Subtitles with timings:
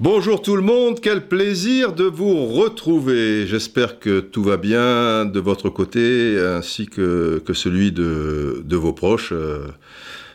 [0.00, 3.46] Bonjour tout le monde, quel plaisir de vous retrouver.
[3.46, 8.94] J'espère que tout va bien de votre côté ainsi que, que celui de, de vos
[8.94, 9.32] proches.
[9.32, 9.66] Euh,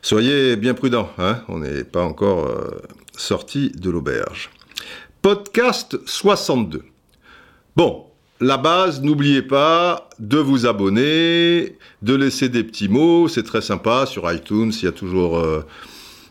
[0.03, 2.81] soyez bien prudents, hein on n'est pas encore euh,
[3.17, 4.51] sorti de l'auberge.
[5.23, 6.83] Podcast 62.
[7.75, 8.05] Bon,
[8.43, 14.05] la base, n'oubliez pas de vous abonner, de laisser des petits mots, c'est très sympa
[14.05, 15.37] sur iTunes, il y a toujours...
[15.37, 15.65] euh,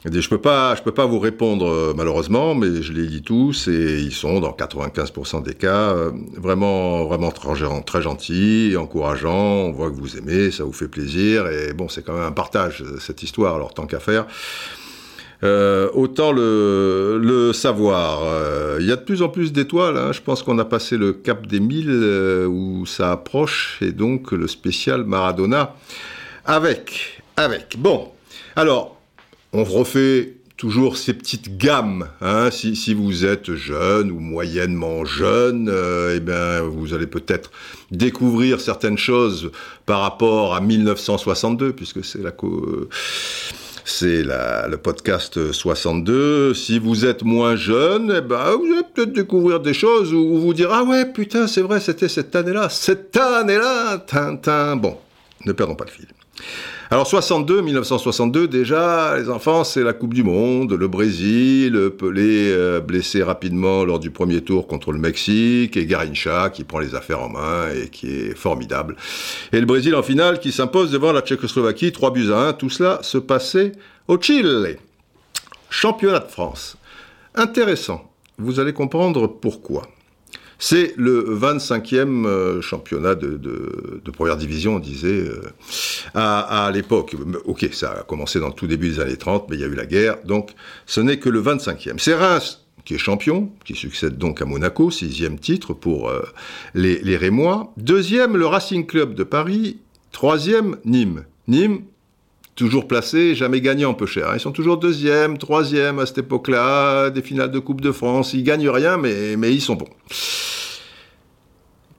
[0.04, 3.68] je peux pas, je peux pas vous répondre euh, malheureusement, mais je les lis tous
[3.68, 7.54] et ils sont dans 95% des cas euh, vraiment, vraiment très,
[7.86, 9.68] très gentils, encourageants.
[9.68, 12.32] On voit que vous aimez, ça vous fait plaisir et bon, c'est quand même un
[12.32, 13.54] partage cette histoire.
[13.54, 14.26] Alors tant qu'à faire,
[15.44, 18.22] euh, autant le, savoir.
[18.24, 19.96] Euh, Il y a de plus en plus d'étoiles.
[19.96, 20.12] hein.
[20.12, 24.32] Je pense qu'on a passé le cap des 1000 euh, où ça approche et donc
[24.32, 25.74] le spécial Maradona
[26.44, 27.76] avec, avec.
[27.78, 28.08] Bon,
[28.56, 28.96] alors
[29.52, 32.06] on refait toujours ces petites gammes.
[32.20, 32.50] Hein.
[32.52, 35.68] Si, vous êtes jeune ou moyennement jeune,
[36.14, 37.50] eh bien, vous allez peut-être
[37.90, 39.50] découvrir certaines choses
[39.86, 42.88] par rapport à 1962, puisque c'est la co-
[43.84, 46.54] c'est le podcast 62.
[46.54, 50.54] Si vous êtes moins jeune, eh ben, vous allez peut-être découvrir des choses où vous
[50.54, 54.76] dire ah ouais putain c'est vrai c'était cette année-là, cette année-là, Tintin.
[54.76, 54.98] Bon,
[55.44, 56.06] ne perdons pas le fil.
[56.92, 62.80] Alors 62, 1962, déjà, les enfants, c'est la Coupe du Monde, le Brésil, Pelé euh,
[62.80, 67.22] blessé rapidement lors du premier tour contre le Mexique, et Garincha qui prend les affaires
[67.22, 68.96] en main et qui est formidable.
[69.54, 72.68] Et le Brésil en finale qui s'impose devant la Tchécoslovaquie, 3 buts à 1, tout
[72.68, 73.72] cela se passait
[74.06, 74.76] au Chili.
[75.70, 76.76] Championnat de France.
[77.34, 79.88] Intéressant, vous allez comprendre pourquoi.
[80.64, 85.42] C'est le 25e euh, championnat de, première division, on disait, euh,
[86.14, 87.14] à, à l'époque.
[87.44, 89.68] Ok, ça a commencé dans le tout début des années 30, mais il y a
[89.68, 90.50] eu la guerre, donc
[90.86, 91.98] ce n'est que le 25e.
[91.98, 96.22] C'est Reims qui est champion, qui succède donc à Monaco, sixième titre pour euh,
[96.74, 97.72] les, les Rémois.
[97.76, 99.78] Deuxième, le Racing Club de Paris.
[100.10, 101.24] Troisième, Nîmes.
[101.48, 101.82] Nîmes,
[102.54, 104.30] toujours placé, jamais gagnant peu cher.
[104.34, 108.34] Ils sont toujours deuxième, troisième à cette époque-là, des finales de Coupe de France.
[108.34, 109.88] Ils gagnent rien, mais, mais ils sont bons.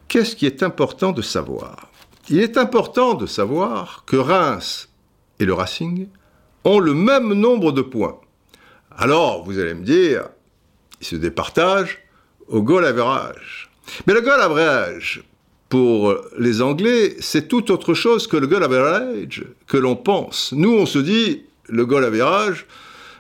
[0.08, 1.90] Qu'est-ce qui est important de savoir?
[2.30, 4.90] Il est important de savoir que Reims
[5.40, 6.08] et le Racing
[6.64, 8.20] ont le même nombre de points.
[8.96, 10.30] Alors, vous allez me dire,
[11.02, 12.00] ils se départagent
[12.48, 13.70] au goal average.
[14.08, 15.24] Mais le goal average,
[15.68, 20.54] pour les Anglais, c'est tout autre chose que le goal average que l'on pense.
[20.54, 22.68] Nous, on se dit, le goal average,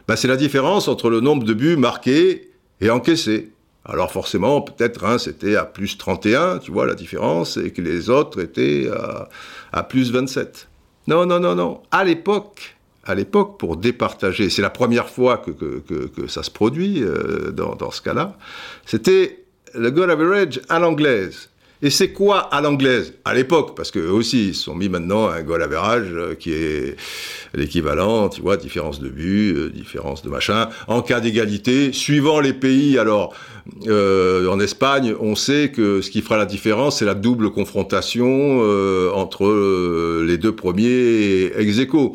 [0.07, 3.52] ben, c'est la différence entre le nombre de buts marqués et encaissés.
[3.85, 8.09] Alors forcément, peut-être Reims était à plus 31, tu vois la différence, et que les
[8.09, 9.27] autres étaient à,
[9.73, 10.67] à plus 27.
[11.07, 11.81] Non, non, non, non.
[11.91, 16.51] À l'époque, à l'époque, pour départager, c'est la première fois que, que, que, ça se
[16.51, 18.37] produit euh, dans, dans ce cas-là,
[18.85, 19.43] c'était
[19.73, 21.49] le goal average à l'anglaise.
[21.81, 23.13] Et c'est quoi à l'anglaise?
[23.25, 26.53] À l'époque, parce qu'eux aussi, ils se sont mis maintenant un goal average euh, qui
[26.53, 26.95] est
[27.53, 30.69] l'équivalent, tu vois, différence de but, euh, différence de machin.
[30.87, 33.35] En cas d'égalité, suivant les pays, alors,
[33.87, 38.59] euh, en Espagne, on sait que ce qui fera la différence, c'est la double confrontation
[38.61, 42.13] euh, entre euh, les deux premiers ex aequo,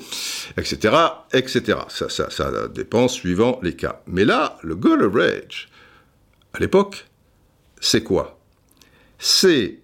[0.59, 0.95] etc.,
[1.33, 1.79] etc.
[1.89, 4.03] Ça, ça, ça dépend suivant les cas.
[4.07, 5.71] Mais là, le goal average,
[6.53, 7.07] à l'époque,
[7.81, 8.39] c'est quoi?
[9.19, 9.79] C'est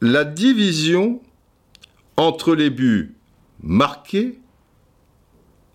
[0.00, 1.20] la division
[2.16, 3.14] entre les buts
[3.62, 4.38] marqués,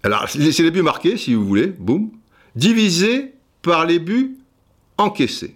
[0.04, 2.12] alors c'est les buts marqués si vous voulez, boum,
[2.56, 4.38] divisé par les buts
[4.98, 5.56] encaissés.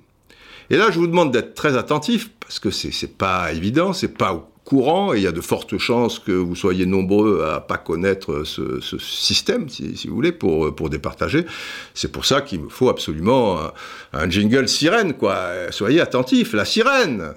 [0.70, 4.16] Et là, je vous demande d'être très attentif parce que c'est c'est pas évident, c'est
[4.18, 7.78] pas courant et il y a de fortes chances que vous soyez nombreux à pas
[7.78, 11.46] connaître ce, système, si, si, vous voulez, pour, pour départager.
[11.96, 13.72] C'est pour ça qu'il me faut absolument un,
[14.14, 15.72] un jingle sirène, quoi.
[15.72, 17.34] Soyez attentifs, la sirène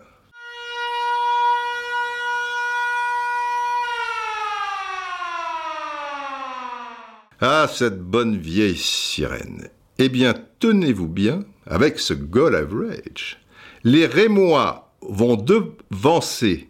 [7.45, 9.69] Ah, cette bonne vieille sirène.
[9.99, 13.39] Eh bien, tenez-vous bien, avec ce goal average,
[13.85, 16.69] les Rémois vont devancer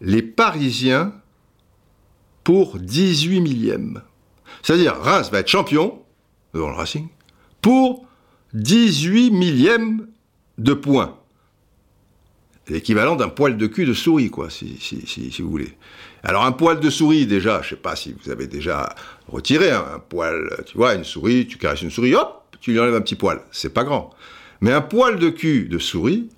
[0.00, 1.12] les Parisiens
[2.44, 4.02] pour 18 millièmes.
[4.62, 6.02] C'est-à-dire, Reims va être champion,
[6.54, 7.08] devant le Racing,
[7.60, 8.06] pour
[8.54, 10.06] 18 millièmes
[10.58, 11.18] de points.
[12.68, 14.78] L'équivalent d'un poil de cul de souris, quoi, si,
[15.38, 15.72] vous voulez.
[16.22, 18.94] Alors, un poil de souris, déjà, je sais pas si vous avez déjà
[19.28, 22.80] retiré un, un poil, tu vois, une souris, tu caresses une souris, hop, tu lui
[22.80, 23.42] enlèves un petit poil.
[23.52, 24.10] C'est pas grand.
[24.60, 26.30] Mais un poil de cul de souris,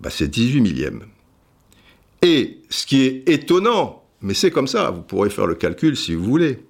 [0.00, 1.04] bah, c'est 18 millièmes.
[2.22, 6.12] Et ce qui est étonnant, mais c'est comme ça, vous pourrez faire le calcul si
[6.12, 6.64] vous voulez.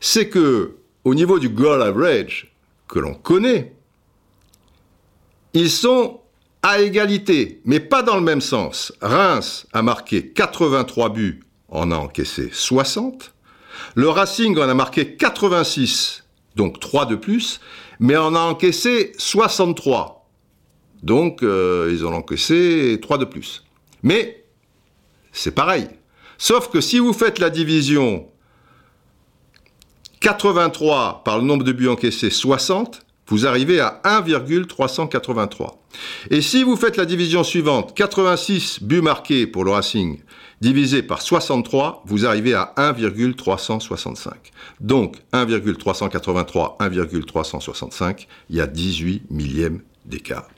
[0.00, 2.50] C'est que, au niveau du goal average,
[2.88, 3.74] que l'on connaît,
[5.52, 6.22] ils sont
[6.62, 8.94] à égalité, mais pas dans le même sens.
[9.02, 13.34] Reims a marqué 83 buts, en a encaissé 60.
[13.94, 16.24] Le Racing en a marqué 86,
[16.56, 17.60] donc 3 de plus,
[18.00, 20.28] mais en a encaissé 63.
[21.02, 23.64] Donc euh, ils ont encaissé 3 de plus.
[24.02, 24.44] Mais
[25.32, 25.88] c'est pareil.
[26.38, 28.26] Sauf que si vous faites la division
[30.20, 35.82] 83 par le nombre de buts encaissés 60, vous arrivez à 1,383.
[36.30, 40.20] Et si vous faites la division suivante, 86 buts marqués pour le Racing,
[40.60, 44.34] divisé par 63, vous arrivez à 1,365.
[44.80, 50.48] Donc 1,383, 1,365, il y a 18 millièmes d'écart.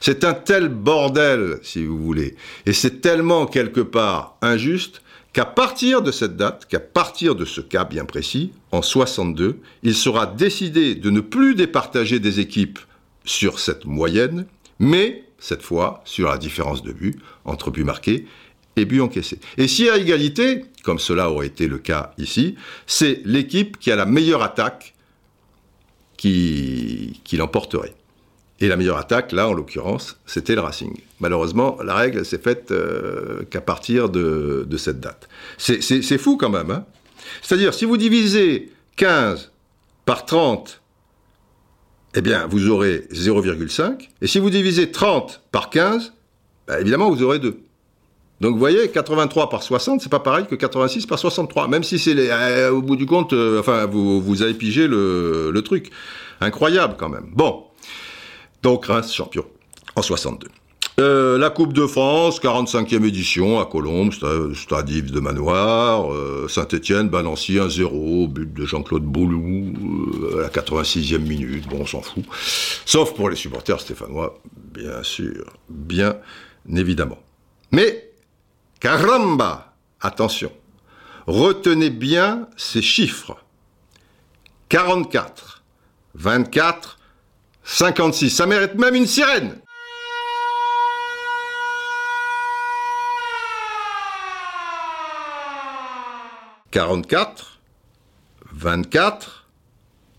[0.00, 2.36] C'est un tel bordel, si vous voulez,
[2.66, 5.02] et c'est tellement quelque part injuste
[5.32, 9.94] qu'à partir de cette date, qu'à partir de ce cas bien précis, en 62, il
[9.94, 12.78] sera décidé de ne plus départager des équipes
[13.24, 14.46] sur cette moyenne,
[14.78, 18.26] mais cette fois sur la différence de buts entre buts marqués
[18.84, 19.38] et.
[19.56, 22.56] Et si à égalité, comme cela aurait été le cas ici,
[22.86, 24.94] c'est l'équipe qui a la meilleure attaque
[26.16, 27.94] qui, qui l'emporterait.
[28.60, 30.94] Et la meilleure attaque, là, en l'occurrence, c'était le Racing.
[31.18, 35.28] Malheureusement, la règle s'est faite euh, qu'à partir de, cette date.
[35.56, 36.70] C'est fou quand même.
[36.70, 36.84] Hein
[37.40, 39.50] C'est-à-dire, si vous divisez 15
[40.04, 40.82] par 30,
[42.16, 44.08] eh bien, vous aurez 0,5.
[44.20, 46.12] Et si vous divisez 30 par 15,
[46.66, 47.62] bah, évidemment, vous aurez 2.
[48.40, 51.68] Donc vous voyez, 83 par 60, c'est pas pareil que 86 par 63.
[51.68, 55.50] Même si c'est euh, au bout du compte, euh, enfin, vous, vous avez pigé le,
[55.50, 55.90] le truc.
[56.40, 57.30] Incroyable quand même.
[57.32, 57.64] Bon.
[58.62, 59.44] Donc Reims champion
[59.94, 60.48] en 62.
[61.00, 67.54] Euh, la Coupe de France, 45e édition à Colombes, Stade de Manoir, euh, Saint-Etienne, Balancy
[67.54, 69.72] 1-0, but de Jean-Claude Boulou
[70.38, 72.24] à la 86e minute, bon on s'en fout.
[72.84, 74.38] Sauf pour les supporters stéphanois,
[74.74, 76.16] bien sûr, bien
[76.70, 77.18] évidemment.
[77.72, 78.09] Mais,
[78.80, 80.50] caramba, attention,
[81.26, 83.36] retenez bien ces chiffres.
[84.70, 85.62] 44,
[86.14, 86.98] 24,
[87.62, 89.58] 56, ça mérite même une sirène.
[96.70, 97.58] «44,
[98.52, 99.48] 24,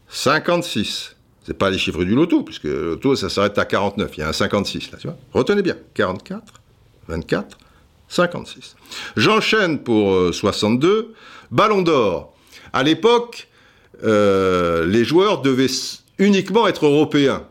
[0.10, 1.16] 56.
[1.46, 4.12] C'est pas les chiffres du loto, puisque le loto, ça s'arrête à 49.
[4.18, 5.16] Il y a un 56, là, tu vois.
[5.32, 5.78] Retenez bien.
[5.94, 6.44] 44,
[7.08, 7.58] 24,
[8.12, 8.76] 56.
[9.16, 10.88] J'enchaîne pour 62.
[10.90, 11.14] Euh,
[11.50, 12.34] Ballon d'or.
[12.74, 13.48] À l'époque,
[14.04, 15.72] euh, les joueurs devaient
[16.18, 17.46] uniquement être européen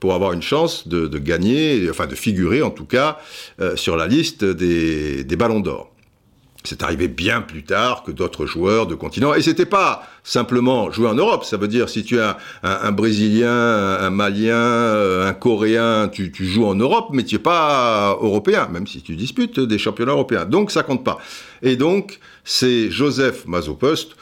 [0.00, 3.18] pour avoir une chance de, gagner, enfin de figurer en tout cas
[3.60, 5.93] euh, sur la liste des, ballons d'or.
[6.66, 9.34] C'est arrivé bien plus tard que d'autres joueurs de continent.
[9.34, 11.44] Et c'était pas simplement jouer en Europe.
[11.44, 12.22] Ça veut dire si tu es
[12.62, 18.16] un, Brésilien, un, Malien, euh, un Coréen, tu, joues en Europe, mais tu n'es pas
[18.18, 20.46] européen, même si tu disputes des championnats européens.
[20.46, 21.18] Donc ça compte pas.
[21.60, 24.16] Et donc c'est Joseph Mazopost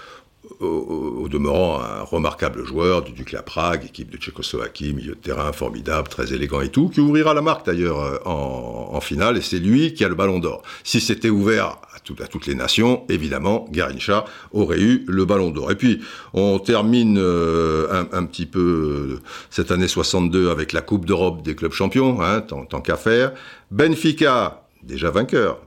[0.61, 6.09] au, demeurant un remarquable joueur du Ducla Prague, équipe de Tchécoslovaquie, milieu de terrain formidable,
[6.09, 9.94] très élégant et tout, qui ouvrira la marque d'ailleurs euh, en, finale, et c'est lui
[9.94, 10.62] qui a le ballon d'or.
[10.85, 11.79] Si c'était ouvert
[12.21, 15.71] à, toutes les nations, évidemment, Garincha aurait eu le ballon d'or.
[15.71, 16.01] Et puis,
[16.35, 21.55] on termine euh, un, petit peu euh, cette année 62 avec la Coupe d'Europe des
[21.55, 23.32] clubs champions, hein, tant, qu'à faire.
[23.71, 25.61] Benfica, déjà vainqueur,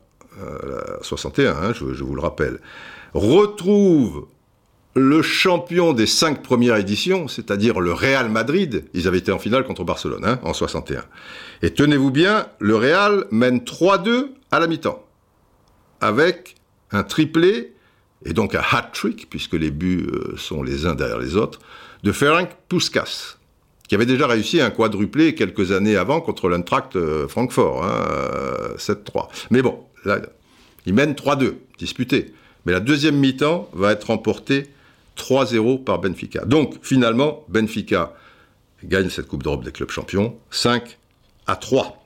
[1.02, 2.60] 61, hein, je, je vous le rappelle,
[3.14, 4.28] retrouve
[4.96, 9.66] le champion des cinq premières éditions, c'est-à-dire le Real Madrid, ils avaient été en finale
[9.66, 11.04] contre Barcelone hein, en 61.
[11.62, 15.05] Et tenez-vous bien, le Real mène 3-2 à la mi-temps,
[16.02, 16.56] avec
[16.92, 17.74] un triplé,
[18.26, 21.60] et donc un hat-trick, puisque les buts euh, sont les uns derrière les autres,
[22.04, 23.38] de Ferenc Puskas,
[23.88, 28.90] qui avait déjà réussi un quadruplé quelques années avant contre l'Eintracht euh, Francfort, hein, 7-3.
[28.96, 29.22] Euh,
[29.52, 30.20] Mais bon, là,
[30.86, 32.34] il mène 3-2, disputé.
[32.66, 34.70] Mais la deuxième mi-temps va être remportée
[35.18, 36.46] 3-0 par Benfica.
[36.46, 38.14] Donc finalement, Benfica
[38.84, 40.98] gagne cette Coupe d'Europe des clubs champions, 5
[41.48, 42.05] à 3.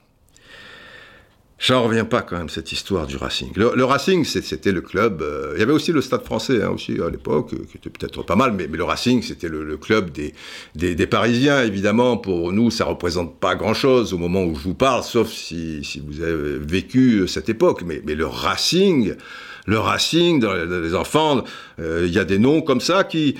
[1.62, 3.50] J'en reviens pas quand même cette histoire du Racing.
[3.54, 5.20] Le, Racing, c'était le club.
[5.20, 8.22] Euh, il y avait aussi le Stade Français hein, aussi à l'époque, qui était peut-être
[8.22, 11.62] pas mal, mais, le Racing, c'était le, club des, Parisiens.
[11.62, 15.82] Évidemment, pour nous, ça représente pas grand-chose au moment où je vous parle, sauf si,
[16.06, 17.82] vous avez vécu cette époque.
[17.84, 19.14] Mais, le Racing,
[19.66, 21.44] le Racing, dans les enfants,
[21.78, 23.36] euh, il y a des noms comme ça qui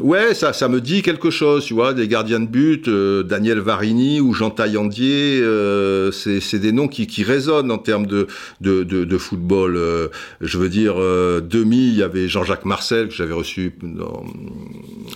[0.00, 3.60] Ouais, ça, ça me dit quelque chose, tu vois, des gardiens de but, euh, Daniel
[3.60, 8.26] Varini ou Jean Taillandier, euh, c'est des noms qui, qui résonnent en termes de,
[8.60, 9.76] de, de, de football.
[9.76, 10.08] Euh,
[10.42, 14.24] je veux dire, euh, demi, il y avait Jean-Jacques Marcel que j'avais reçu dans,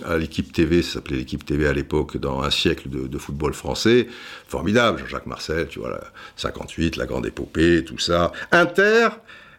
[0.03, 3.53] à l'équipe TV, ça s'appelait l'équipe TV à l'époque, dans un siècle de, de football
[3.53, 4.07] français.
[4.47, 6.01] Formidable, Jean-Jacques Marcel, tu vois, la
[6.37, 8.31] 58, la grande épopée, tout ça.
[8.51, 9.09] Inter,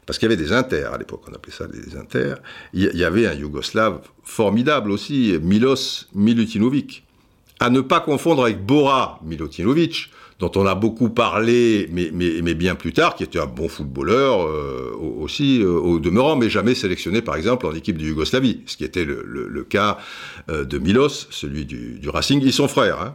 [0.06, 2.38] parce qu'il y avait des inters à l'époque, on appelait ça des inters.
[2.72, 7.04] Il y avait un Yougoslave formidable aussi, Milos Milutinovic.
[7.60, 10.10] À ne pas confondre avec Bora Milutinovic,
[10.42, 14.92] dont on a beaucoup parlé, mais, bien plus tard, qui était un bon footballeur euh,
[14.98, 18.84] aussi euh, au demeurant, mais jamais sélectionné par exemple en équipe de Yougoslavie, ce qui
[18.84, 19.98] était le, cas
[20.50, 22.40] euh, de Milos, celui du, Racing.
[22.42, 23.00] Ils sont frères.
[23.00, 23.14] Hein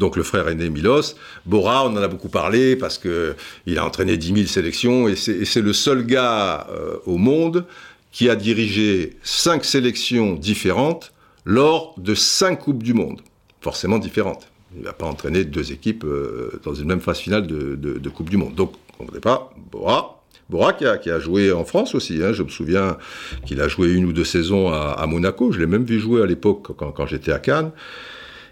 [0.00, 1.14] donc le frère aîné Milos.
[1.46, 5.14] Bora, on en a beaucoup parlé parce que il a entraîné 10 000 sélections et
[5.14, 7.66] c'est le seul gars euh, au monde
[8.10, 11.12] qui a dirigé cinq sélections différentes
[11.44, 13.20] lors de cinq coupes du monde,
[13.60, 14.48] forcément différentes.
[14.74, 18.36] Il n'a pas entraîné deux équipes euh, dans une même phase finale de, Coupe du
[18.36, 18.54] Monde.
[18.54, 22.22] Donc, on ne pas, Bora, Bora qui a, joué en France aussi.
[22.22, 22.32] Hein.
[22.32, 22.96] Je me souviens
[23.44, 25.52] qu'il a joué une ou deux saisons à, Monaco.
[25.52, 27.72] Je l'ai même vu jouer à l'époque quand j'étais à Cannes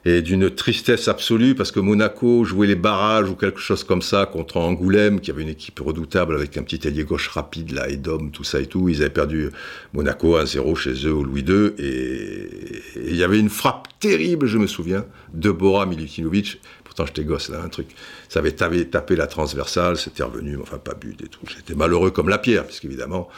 [0.05, 4.27] et d'une tristesse absolue parce que Monaco jouait les barrages ou quelque chose comme ça
[4.27, 8.31] contre Angoulême, qui avait une équipe redoutable avec un petit ailier gauche rapide là, d'hommes,
[8.31, 8.89] tout ça et tout.
[8.89, 9.51] Ils avaient perdu
[9.93, 12.49] Monaco 1-0 chez eux au Louis II et
[12.97, 16.61] il y avait une frappe terrible, je me souviens, de Bora Milutinovic.
[16.85, 17.89] Pourtant, j'étais gosse là, un truc.
[18.29, 21.41] Ça avait tapé la transversale, c'était revenu, mais enfin pas but et tout.
[21.49, 23.29] J'étais malheureux comme la pierre, puisqu'évidemment,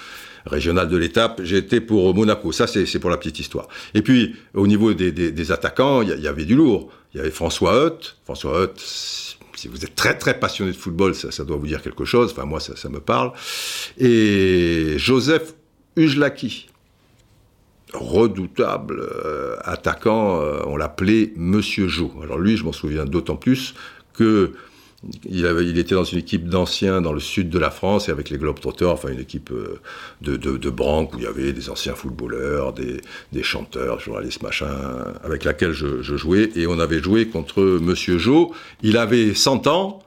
[0.47, 2.53] régional de l'étape, j'ai été pour Monaco.
[2.53, 3.69] Ça, c'est pour la petite histoire.
[3.95, 6.91] Et puis, au niveau des, attaquants, il y, avait du lourd.
[7.15, 8.17] Il y avait François Hutt.
[8.25, 12.05] François Hutt, si vous êtes très très passionné de football, ça, doit vous dire quelque
[12.05, 12.33] chose.
[12.33, 13.33] Enfin, moi, ça, ça me parle.
[13.99, 15.55] Et Joseph
[15.97, 16.69] Ujlaki,
[17.93, 22.13] redoutable euh, attaquant, euh, on l'appelait Monsieur Jo.
[22.23, 23.75] Alors lui, je m'en souviens d'autant plus
[24.15, 24.53] que
[25.25, 28.37] il, était dans une équipe d'anciens dans le sud de la France et avec les
[28.37, 29.81] Globetrotters, enfin une équipe euh,
[30.21, 33.01] de, de, de où il y avait des anciens footballeurs, des,
[33.33, 34.77] des chanteurs, journalistes, machin,
[35.25, 36.51] avec laquelle je, je, jouais.
[36.55, 38.53] Et on avait joué contre Monsieur Jo.
[38.83, 40.01] Il avait 100 ans,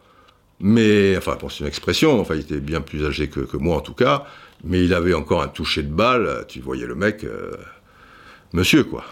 [0.60, 3.78] mais, enfin, bon, c'est une expression, enfin, il était bien plus âgé que, que, moi
[3.78, 4.26] en tout cas,
[4.64, 6.46] mais il avait encore un toucher de balle.
[6.48, 7.52] Tu voyais le mec, euh,
[8.54, 9.04] monsieur, quoi.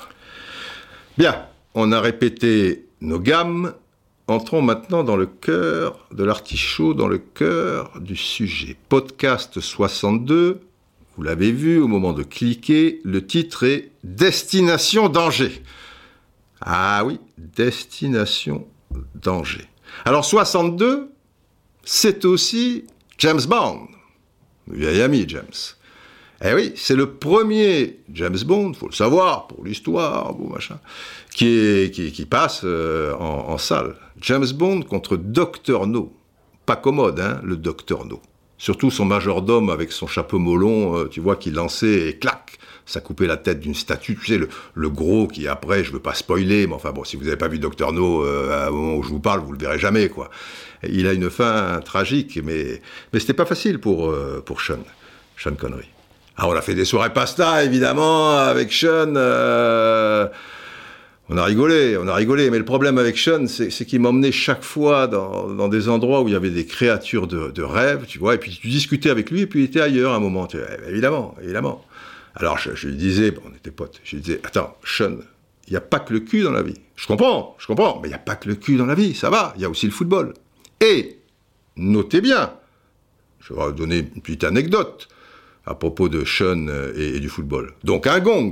[1.18, 3.74] Bien, on a répété nos gammes
[4.32, 8.78] Entrons maintenant dans le cœur de l'artichaut, dans le cœur du sujet.
[8.88, 10.62] Podcast 62,
[11.18, 15.62] vous l'avez vu au moment de cliquer, le titre est Destination danger.
[16.62, 18.66] Ah oui, Destination
[19.16, 19.68] danger.
[20.06, 21.12] Alors 62,
[21.84, 22.86] c'est aussi
[23.18, 23.90] James Bond,
[24.70, 25.76] vieil ami James.
[26.44, 30.80] Eh oui, c'est le premier James Bond, faut le savoir, pour l'histoire, bon machin,
[31.30, 33.96] qui, passe euh, en, salle.
[34.22, 36.14] James Bond contre Dr No.
[36.66, 38.22] Pas commode, hein, le Dr No.
[38.58, 43.02] Surtout son majordome avec son chapeau molon, euh, tu vois, qui lançait et clac, ça
[43.02, 44.16] coupait la tête d'une statue.
[44.16, 47.16] Tu sais, le, le, gros qui après, je veux pas spoiler, mais enfin bon, si
[47.16, 49.58] vous avez pas vu Dr No euh, à moment où je vous parle, vous le
[49.58, 50.30] verrez jamais, quoi.
[50.88, 54.84] Il a une fin tragique, mais, mais c'était pas facile pour, euh, pour Sean,
[55.36, 55.90] Sean Connery.
[56.38, 59.14] Ah, on a fait des soirées pasta, évidemment, avec Sean.
[59.16, 60.28] Euh,
[61.34, 62.50] on a rigolé, on a rigolé.
[62.50, 66.34] Mais le problème avec Sean, c'est qu'il m'emmenait chaque fois dans, des endroits où il
[66.34, 68.36] y avait des créatures de, rêve, tu vois.
[68.36, 70.46] Et puis tu discutais avec lui, et puis il était ailleurs à un moment.
[70.46, 71.86] Tu, eh, évidemment, évidemment.
[72.36, 75.18] Alors je, lui disais, bon, on était potes, je lui disais, attends, Sean,
[75.68, 76.80] il n'y a pas que le cul dans la vie.
[76.98, 79.16] Je comprends, je comprends, mais il n'y a pas que le cul dans la vie,
[79.16, 80.34] ça va, il y a aussi le football.
[80.82, 81.18] Et,
[81.78, 82.54] notez bien,
[83.40, 85.08] je vais vous donner une petite anecdote
[85.66, 87.74] à propos de Sean et, et, du football.
[87.86, 88.52] Donc un gong.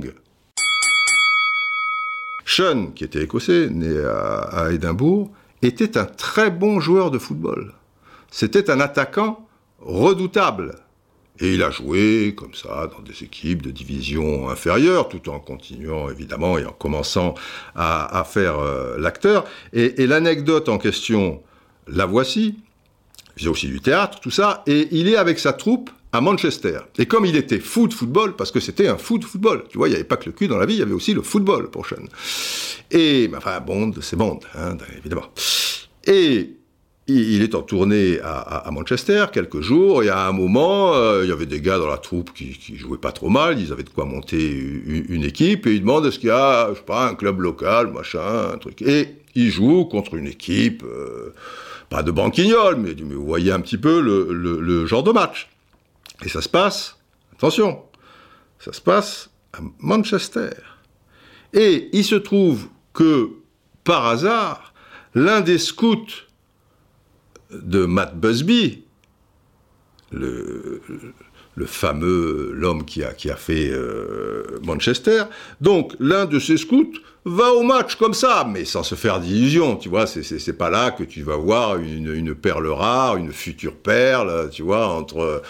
[2.50, 5.30] Sean, qui était écossais, né à, Édimbourg,
[5.62, 7.74] était un très bon joueur de football.
[8.30, 9.46] C'était un attaquant
[9.78, 10.74] redoutable.
[11.38, 16.10] Et il a joué comme ça dans des équipes de division inférieure, tout en continuant
[16.10, 17.34] évidemment et en commençant
[17.76, 19.44] à, à faire euh, l'acteur.
[19.72, 21.40] Et, et l'anecdote en question,
[21.86, 22.56] la voici.
[23.36, 24.64] Il faisait aussi du théâtre, tout ça.
[24.66, 26.80] Et il est avec sa troupe à Manchester.
[26.98, 29.92] Et comme il était foot football, parce que c'était un foot football, tu vois, il
[29.92, 31.70] n'y avait pas que le cul dans la vie, il y avait aussi le football
[31.70, 32.04] pour Sean.
[32.90, 35.26] Et, enfin, Bond, c'est Bond, hein, évidemment.
[36.06, 36.56] Et
[37.06, 41.32] il est en tournée à, Manchester quelques jours, et à un moment, euh, il y
[41.32, 43.90] avait des gars dans la troupe qui, qui jouaient pas trop mal, ils avaient de
[43.90, 44.48] quoi monter
[45.08, 47.92] une, équipe, et ils demandent est-ce qu'il y a, je sais pas, un club local,
[47.92, 48.82] machin, un truc.
[48.82, 51.34] Et ils jouent contre une équipe, euh,
[51.88, 55.48] pas de banquignol, mais, vous voyez un petit peu le genre de match.
[56.24, 56.98] Et ça se passe,
[57.32, 57.82] attention,
[58.58, 60.50] ça se passe à Manchester.
[61.52, 63.30] Et il se trouve que,
[63.84, 64.74] par hasard,
[65.14, 66.26] l'un des scouts
[67.50, 68.84] de Matt Busby,
[70.12, 70.80] le,
[71.66, 75.24] fameux, l'homme qui a, qui a fait euh, Manchester.
[75.60, 76.94] Donc, l'un de ces scouts
[77.26, 80.90] va au match comme ça, mais sans se faire d'illusions, tu vois, c'est pas là
[80.90, 85.42] que tu vas voir une, une, perle rare, une future perle, tu vois, entre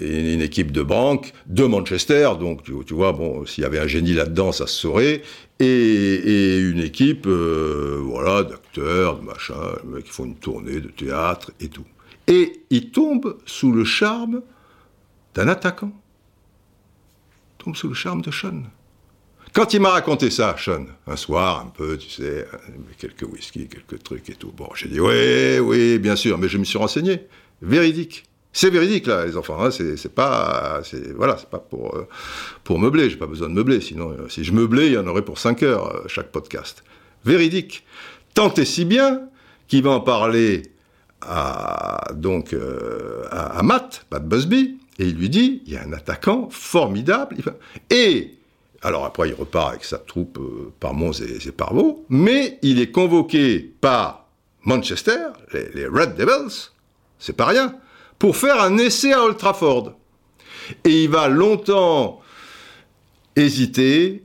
[0.00, 4.14] une équipe de banque de Manchester, donc tu, vois, bon, s'il y avait un génie
[4.14, 5.22] là-dedans, ça se saurait,
[5.60, 9.54] et, une équipe, euh, voilà, d'acteurs, de machin,
[10.04, 11.84] qui font une tournée de théâtre et tout.
[12.26, 14.42] Et il tombe sous le charme
[15.34, 15.92] d'un attaquant.
[17.58, 18.62] tombe sous le charme de Sean.
[19.52, 22.46] Quand il m'a raconté ça, Sean, un soir, un peu, tu sais,
[22.98, 26.58] quelques whisky, quelques trucs et tout, bon, j'ai dit, oui, oui, bien sûr, mais je
[26.58, 27.26] me suis renseigné.
[27.60, 28.24] Véridique.
[28.52, 29.62] C'est véridique, là, les enfants.
[29.62, 30.82] Hein, c'est pas,
[31.16, 32.06] voilà, pas pour, euh,
[32.64, 33.08] pour meubler.
[33.08, 33.80] J'ai pas besoin de meubler.
[33.80, 36.84] Sinon, euh, si je meublais, il y en aurait pour 5 heures, euh, chaque podcast.
[37.24, 37.84] Véridique.
[38.34, 39.22] Tant et si bien
[39.68, 40.62] qu'il va en parler
[41.20, 42.54] à, donc,
[43.30, 47.36] à, à Matt, Matt Busby, et il lui dit, il y a un attaquant formidable.
[47.90, 48.34] Et,
[48.82, 52.80] alors après, il repart avec sa troupe euh, par Mons et, par Vaux, mais il
[52.80, 54.26] est convoqué par
[54.64, 56.70] Manchester, les, Red Devils,
[57.18, 57.74] c'est pas rien,
[58.22, 59.94] pour faire un essai à Old Trafford.
[60.84, 62.20] Et il va longtemps
[63.34, 64.22] hésiter,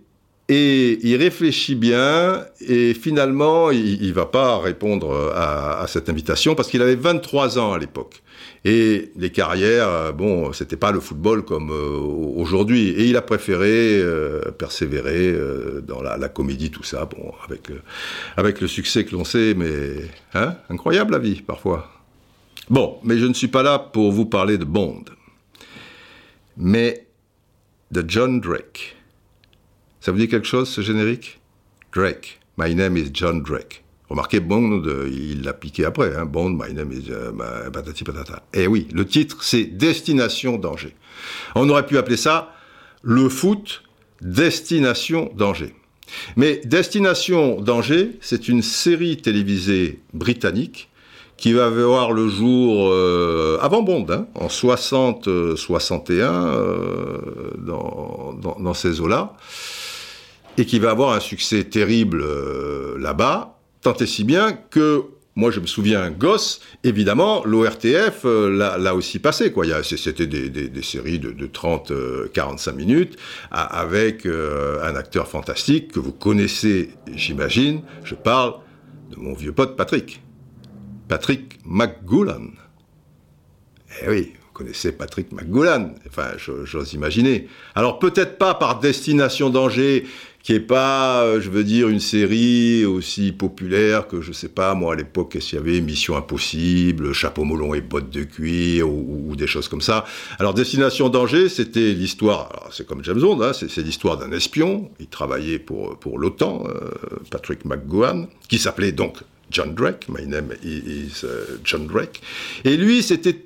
[0.49, 6.69] et il réfléchit bien, et finalement, il ne va pas répondre à, cette invitation, parce
[6.69, 8.21] qu'il avait 23 ans à l'époque.
[8.65, 11.97] Et les carrières, euh, bon, c'était pas le football comme euh,
[12.35, 12.89] aujourd'hui.
[12.89, 15.35] Et il a préféré euh, persévérer
[15.87, 17.71] dans la, comédie, tout ça, bon, avec,
[18.35, 21.96] avec le succès que l'on sait, mais hein, incroyable la vie, parfois.
[22.69, 25.05] Bon, mais je ne suis pas là pour vous parler de Bond,
[26.57, 27.07] mais
[27.91, 28.97] de John Drake.
[30.01, 31.39] Ça vous dit quelque chose, ce générique?
[31.93, 32.39] Drake.
[32.57, 33.83] My name is John Drake.
[34.09, 36.13] Remarquez, Bond, il l'a piqué après.
[36.15, 36.25] Hein.
[36.25, 37.31] Bond, my name is uh,
[37.71, 38.43] patati patata.
[38.53, 40.93] Eh oui, le titre, c'est Destination Danger.
[41.55, 42.53] On aurait pu appeler ça
[43.01, 43.83] le foot
[44.21, 45.73] Destination Danger.
[46.35, 50.89] Mais Destination Danger, c'est une série télévisée britannique
[51.37, 57.17] qui va voir le jour euh, avant Bond, hein, en 60-61, euh,
[57.57, 59.33] dans, dans, ces eaux-là,
[60.57, 65.05] et qui va avoir un succès terrible euh, là-bas, Tant et si bien que
[65.37, 69.53] moi, je me souviens, gosse, évidemment, l'ORTF euh, l'a aussi passé.
[69.83, 71.93] C'était des, séries de, de 30,
[72.33, 73.17] 45 euh, minutes
[73.51, 77.81] avec euh, un acteur fantastique que vous connaissez, j'imagine.
[78.03, 78.55] Je parle
[79.11, 80.21] de mon vieux pote Patrick.
[81.07, 82.51] Patrick McGoolan.
[84.01, 85.95] Eh oui, vous connaissez Patrick McGoolan.
[86.07, 87.47] Enfin, j'ose imaginer.
[87.75, 90.05] Alors, peut-être pas par Destination Danger
[90.47, 94.75] qui est pas, euh, je veux dire, une série aussi populaire que je sais pas
[94.75, 98.89] moi à l'époque qu'est-ce qu'il y avait Mission Impossible, Chapeau melon et bottes de cuir
[98.89, 100.05] ou, des choses comme ça.
[100.39, 104.89] Alors Destination Danger, c'était l'histoire, c'est comme James Bond, hein, c'est l'histoire d'un espion.
[105.01, 106.91] Il travaillait pour pour l'OTAN, euh,
[107.29, 109.17] Patrick McGowan, qui s'appelait donc
[109.51, 110.07] John Drake.
[110.09, 112.21] My name is euh, John Drake.
[112.63, 113.37] Et lui, c'était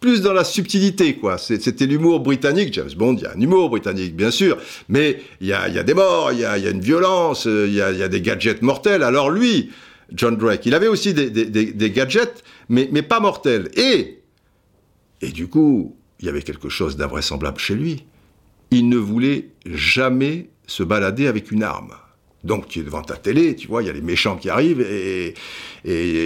[0.00, 1.38] plus dans la subtilité, quoi.
[1.38, 2.74] C'était l'humour britannique.
[2.74, 4.58] James Bond, il y a un humour britannique, bien sûr,
[4.88, 8.20] mais il y a, des morts, il y a, une violence, il y a, des
[8.20, 9.04] gadgets mortels.
[9.04, 9.70] Alors lui,
[10.12, 13.70] John Drake, il avait aussi des, gadgets, mais, mais pas mortels.
[13.76, 14.18] Et,
[15.20, 18.04] et du coup, il y avait quelque chose d'invraisemblable chez lui.
[18.72, 21.94] Il ne voulait jamais se balader avec une arme.
[22.44, 24.80] Donc tu es devant ta télé, tu vois, il y a les méchants qui arrivent
[24.80, 25.34] et,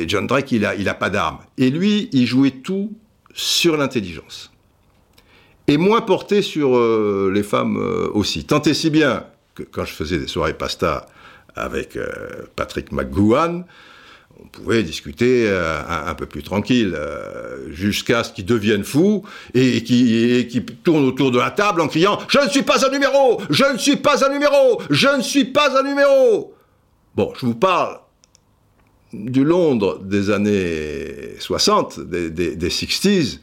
[0.09, 1.39] John Drake, il a, il a pas d'arme.
[1.59, 2.93] Et lui, il jouait tout
[3.35, 4.51] sur l'intelligence.
[5.69, 8.45] Et moins porté sur euh, les femmes euh, aussi.
[8.45, 9.25] Tant et si bien
[9.55, 11.07] que quand je faisais des soirées pasta
[11.55, 13.65] avec euh, Patrick McGowan,
[14.43, 16.97] on pouvait discuter un, peu plus tranquille,
[17.71, 22.17] jusqu'à ce qu'il devienne fou et, qui, qui tourne autour de la table en criant⁇
[22.29, 25.47] Je ne suis pas un numéro Je ne suis pas un numéro Je ne suis
[25.47, 26.55] pas un numéro!⁇
[27.17, 27.99] Bon, je vous parle
[29.13, 33.39] du Londres des années 60, des, des, 60s,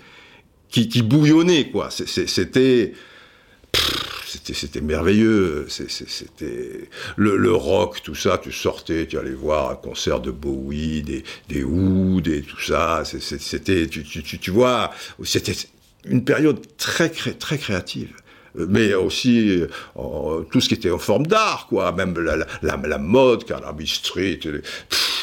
[0.70, 1.90] qui, qui, bouillonnait, quoi.
[1.90, 2.94] C'était.
[4.54, 10.20] C'était merveilleux, c'était le, le, rock, tout ça, tu sortais, tu allais voir un concert
[10.20, 14.92] de Bowie, des, des Wood et tout ça, c'était, tu, tu, tu, vois,
[15.24, 15.56] c'était
[16.06, 18.16] une période très, très créative.
[18.56, 19.64] Mais aussi
[20.52, 24.40] tout ce qui était en forme d'art, quoi, même la, la, la, mode, Carnaby Street,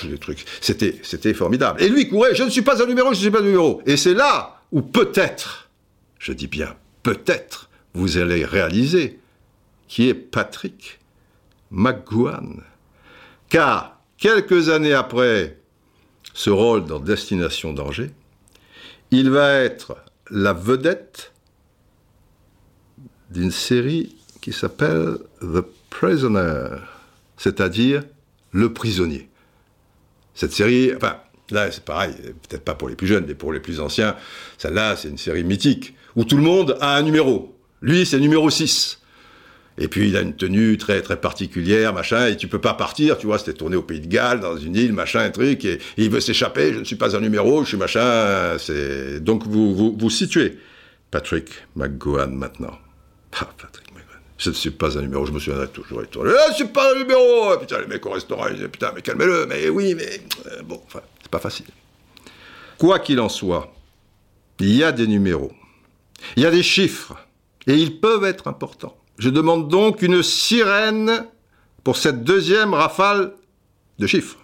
[0.05, 1.83] les, trucs, c'était, c'était formidable.
[1.83, 3.83] Et lui courait, je ne suis pas un numéro, je ne suis pas un numéro.
[3.87, 5.69] Et c'est là où peut-être,
[6.19, 9.19] je dis bien peut-être, vous allez réaliser
[9.89, 11.01] qui est Patrick
[11.71, 12.63] McGowan.
[13.49, 15.59] Car, quelques années après
[16.33, 18.11] ce rôle dans Destination Danger,
[19.11, 19.97] il va être
[20.31, 21.33] la vedette
[23.31, 26.77] d'une série qui s'appelle The Prisoner,
[27.37, 28.05] c'est-à-dire
[28.53, 29.29] Le prisonnier.
[30.35, 31.17] Cette série, enfin,
[31.51, 32.15] là c'est pareil,
[32.49, 34.17] peut-être pas pour les plus jeunes, mais pour les plus anciens,
[34.59, 37.57] celle-là c'est une série mythique, où tout le monde a un numéro.
[37.83, 39.01] Lui c'est numéro 6.
[39.79, 43.17] Et puis il a une tenue très très particulière, machin, et tu peux pas partir,
[43.17, 45.79] tu vois, c'était tourné au Pays de Galles, dans une île, machin, un truc, et,
[45.97, 49.21] il veut s'échapper, je ne suis pas un numéro, je suis machin, c'est...
[49.21, 50.59] Donc vous, vous, vous situez
[51.11, 52.79] Patrick McGowan maintenant.
[53.41, 54.21] Ah, Patrick McGowan.
[54.39, 56.03] Je ne suis pas un numéro, je me souviendrai toujours.
[56.03, 59.03] Ah, je suis pas un numéro Putain, les mecs au restaurant, ils disent, putain, mais
[59.03, 60.21] calmez-le, mais oui, mais...
[60.47, 61.67] Euh, bon, enfin, c'est pas facile.
[62.77, 63.73] Quoi qu'il en soit,
[64.59, 65.53] il y a des numéros,
[66.37, 67.15] il y a des chiffres,
[67.67, 68.97] et ils peuvent être importants.
[69.19, 71.27] Je demande donc une sirène
[71.85, 73.35] pour cette deuxième rafale
[73.99, 74.39] de chiffres.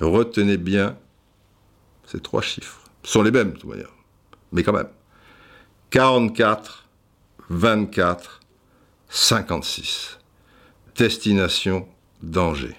[0.00, 0.96] Retenez bien
[2.06, 2.82] ces trois chiffres.
[3.02, 3.92] Ce sont les mêmes, de toute manière.
[4.52, 4.88] Mais quand même.
[5.90, 6.86] 44,
[7.48, 8.40] 24,
[9.08, 10.18] 56.
[10.96, 11.88] Destination
[12.22, 12.76] danger.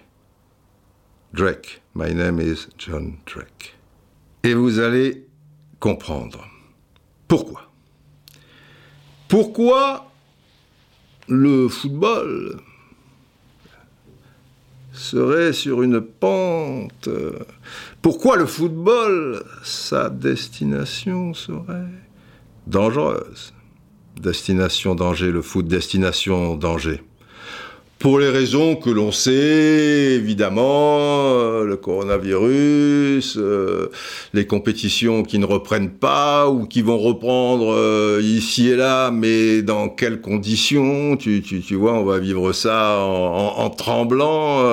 [1.33, 1.78] Drake.
[1.95, 3.75] My name is John Drake.
[4.43, 5.25] Et vous allez
[5.79, 6.45] comprendre.
[7.27, 7.71] Pourquoi?
[9.27, 10.11] Pourquoi
[11.27, 12.61] le football
[14.93, 17.09] serait sur une pente?
[18.01, 21.89] Pourquoi le football, sa destination serait
[22.67, 23.53] dangereuse?
[24.15, 27.01] Destination danger, le foot, destination danger
[27.99, 30.99] pour les raisons que l'on sait, évidemment,
[31.33, 33.89] euh, le coronavirus, euh,
[34.33, 39.61] les compétitions qui ne reprennent pas ou qui vont reprendre euh, ici et là, mais
[39.63, 44.63] dans quelles conditions tu, tu, tu vois, on va vivre ça en, en, tremblant.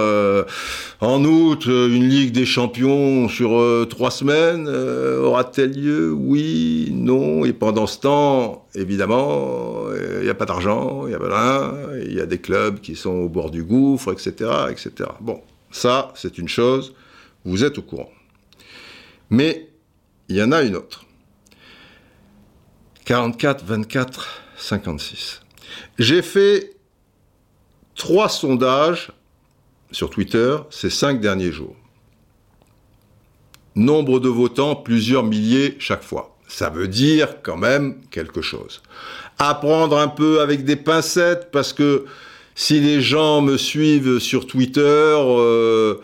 [1.01, 6.13] en août, une Ligue des Champions sur trois semaines aura-t-elle lieu?
[6.13, 7.45] Oui, non.
[7.45, 9.87] Et pendant ce temps, évidemment,
[10.19, 13.11] il n'y a pas d'argent, il y a il y a des clubs qui sont
[13.11, 15.11] au bord du gouffre, etc., etc.
[15.21, 16.95] Bon, ça, c'est une chose,
[17.45, 18.11] vous êtes au courant.
[19.31, 19.69] Mais
[20.29, 21.05] il y en a une autre.
[23.05, 25.43] 44, 24, 56.
[25.99, 26.77] J'ai fait
[27.95, 29.13] trois sondages
[29.93, 31.77] sur Twitter ces cinq derniers jours.
[33.75, 36.36] Nombre de votants, plusieurs milliers chaque fois.
[36.49, 38.83] Ça veut dire quand même quelque chose.
[39.39, 42.05] Apprendre un peu avec des pincettes parce que
[42.55, 45.97] si les gens me suivent sur Twitter, euh,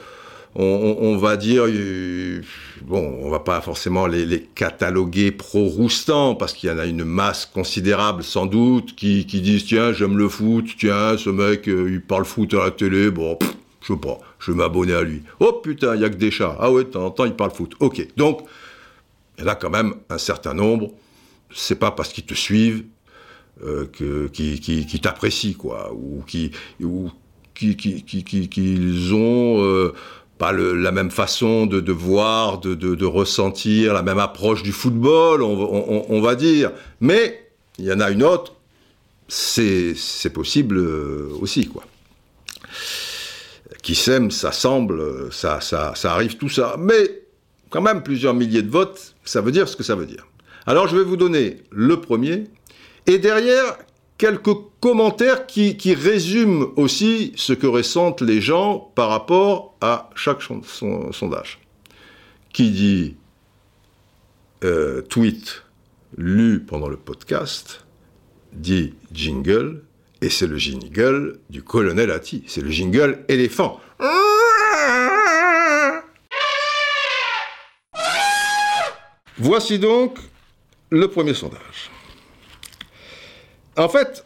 [0.55, 2.42] on, va dire, euh,
[2.83, 7.46] bon, on va pas forcément les, cataloguer pro-roustant, parce qu'il y en a une masse
[7.46, 12.26] considérable, sans doute, qui, disent, tiens, j'aime le foot, tiens, ce mec, euh, il parle
[12.26, 13.38] foot à la télé, bon,
[13.81, 15.22] je sais pas, je vais m'abonner à lui.
[15.40, 16.57] Oh putain, il y a que des chats.
[16.61, 17.72] Ah ouais, de temps, il parle foot.
[17.81, 18.42] Ok, donc,
[19.40, 20.90] en a quand même un certain nombre.
[21.55, 22.85] C'est pas parce qu'ils te suivent
[23.64, 23.87] euh,
[25.01, 27.11] t'apprécient, quoi, ou qui, ou
[27.55, 29.92] qui, qui, qui, qui ont euh,
[30.38, 36.21] pas la même façon de, voir, de, de, ressentir, la même approche du football, on
[36.21, 36.73] va dire.
[37.01, 38.55] Mais il y en a une autre,
[39.29, 41.85] c'est possible euh, aussi, quoi.
[43.83, 46.77] Qui s'aime, ça semble, ça, ça, ça arrive tout ça.
[46.79, 47.21] Mais
[47.72, 50.28] quand même plusieurs milliers de votes, ça veut dire ce que ça veut dire.
[50.66, 52.44] Alors je vais vous donner le premier,
[53.06, 53.78] et derrière,
[54.18, 61.58] quelques commentaires qui, résument aussi ce que ressentent les gens par rapport à chaque sondage.
[62.52, 63.16] Qui dit
[64.62, 65.64] euh, tweet
[66.16, 67.85] lu pendant le podcast,
[68.52, 69.82] dit jingle,
[70.20, 73.80] et c'est le jingle du colonel Atti, c'est le jingle éléphant.
[79.42, 80.18] Voici donc
[80.90, 81.90] le premier sondage.
[83.76, 84.24] En fait,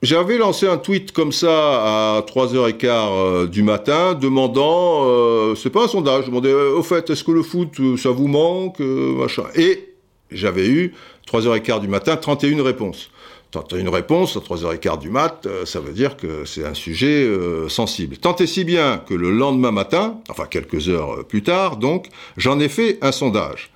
[0.00, 5.84] j'avais lancé un tweet comme ça à 3h15 euh, du matin, demandant, euh, c'est pas
[5.84, 9.44] un sondage, je demandais, euh, au fait, est-ce que le foot, ça vous manque, machin.
[9.56, 9.92] Et
[10.30, 10.94] j'avais eu,
[11.30, 13.10] 3h15 du matin, 31 réponses.
[13.50, 17.28] 31 réponses à 3h15 du mat, ça veut dire que c'est un sujet
[17.68, 18.16] sensible.
[18.16, 22.58] Tant et si bien que le lendemain matin, enfin quelques heures plus tard, donc, j'en
[22.58, 23.70] ai fait un sondage.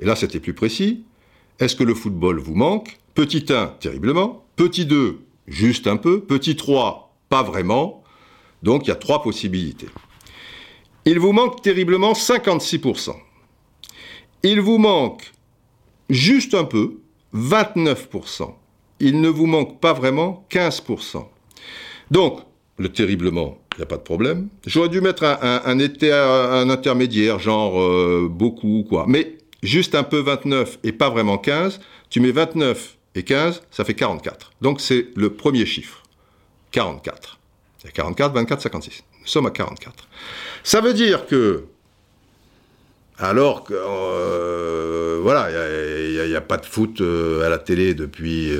[0.00, 1.04] Et là, c'était plus précis.
[1.58, 2.98] Est-ce que le football vous manque?
[3.14, 4.44] Petit 1, terriblement.
[4.56, 6.20] Petit 2, juste un peu.
[6.20, 8.02] Petit 3, pas vraiment.
[8.62, 9.88] Donc il y a trois possibilités.
[11.04, 13.14] Il vous manque terriblement 56%.
[14.42, 15.32] Il vous manque
[16.08, 17.00] juste un peu,
[17.34, 18.54] 29%.
[19.00, 21.24] Il ne vous manque pas vraiment 15%.
[22.10, 22.40] Donc,
[22.78, 24.48] le terriblement, il n'y a pas de problème.
[24.66, 25.80] J'aurais dû mettre un,
[26.70, 29.04] intermédiaire, genre euh, beaucoup, quoi.
[29.06, 33.84] Mais juste un peu 29 et pas vraiment 15, tu mets 29 et 15, ça
[33.84, 34.52] fait 44.
[34.60, 36.02] Donc c'est le premier chiffre.
[36.72, 37.38] 44.
[37.84, 39.04] Il 44, 24, 56.
[39.20, 40.06] Nous sommes à 44.
[40.62, 41.64] Ça veut dire que,
[43.18, 48.50] alors que, euh, voilà, il n'y a, pas de foot euh, à la télé depuis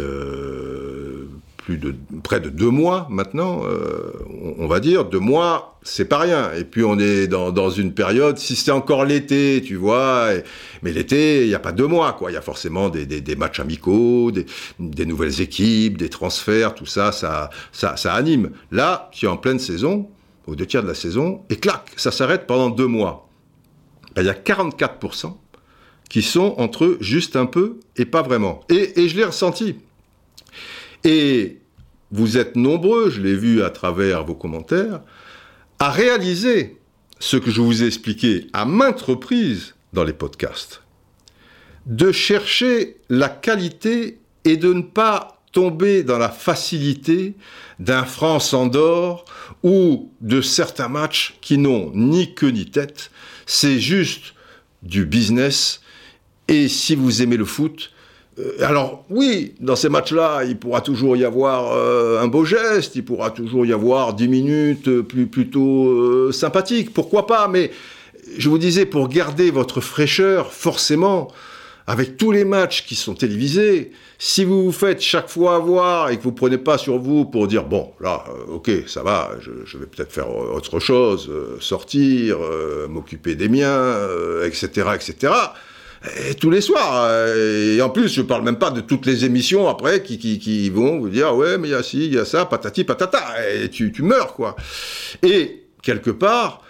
[1.76, 4.12] de près de deux mois maintenant, euh,
[4.58, 5.04] on, va dire.
[5.04, 6.52] Deux mois, c'est pas rien.
[6.52, 10.28] Et puis on est dans, une période, si c'est encore l'été, tu vois,
[10.82, 12.30] mais l'été, il n'y a pas deux mois, quoi.
[12.30, 17.50] Il y a forcément des, matchs amicaux, des, nouvelles équipes, des transferts, tout ça, ça,
[17.72, 18.50] ça, anime.
[18.70, 20.08] Là, tu es en pleine saison,
[20.46, 23.28] aux deux tiers de la saison, et clac, ça s'arrête pendant deux mois.
[24.14, 25.34] Ben, il y a 44%
[26.08, 28.60] qui sont entre juste un peu et pas vraiment.
[28.68, 29.76] Et, et je l'ai ressenti.
[31.04, 31.59] Et
[32.12, 35.00] vous êtes nombreux, je l'ai vu à travers vos commentaires,
[35.78, 36.78] à réaliser
[37.18, 40.82] ce que je vous ai expliqué à maintes reprises dans les podcasts.
[41.86, 47.34] De chercher la qualité et de ne pas tomber dans la facilité
[47.78, 49.24] d'un France-Andorre
[49.62, 53.10] ou de certains matchs qui n'ont ni queue ni tête.
[53.46, 54.34] C'est juste
[54.82, 55.80] du business.
[56.48, 57.90] Et si vous aimez le foot,
[58.62, 63.04] alors oui, dans ces matchs-là, il pourra toujours y avoir euh, un beau geste, il
[63.04, 67.70] pourra toujours y avoir 10 minutes euh, plus, plutôt sympathiques, pourquoi pas, mais
[68.36, 71.28] je vous disais, pour garder votre fraîcheur, forcément,
[71.86, 76.18] avec tous les matchs qui sont télévisés, si vous vous faites chaque fois avoir et
[76.18, 79.86] que vous prenez pas sur vous pour dire bon là ok ça va je, vais
[79.86, 82.36] peut-être faire autre chose sortir
[82.90, 83.96] m'occuper des miens
[84.44, 85.32] etc etc
[86.28, 87.26] et tous les soirs.
[87.36, 91.08] Et en plus, je parle même pas de toutes les émissions après qui, vont vous
[91.08, 93.92] dire ouais, mais il y a ci, il y a ça, patati patata, et tu,
[93.92, 94.56] tu meurs quoi.
[95.22, 96.62] Et quelque part,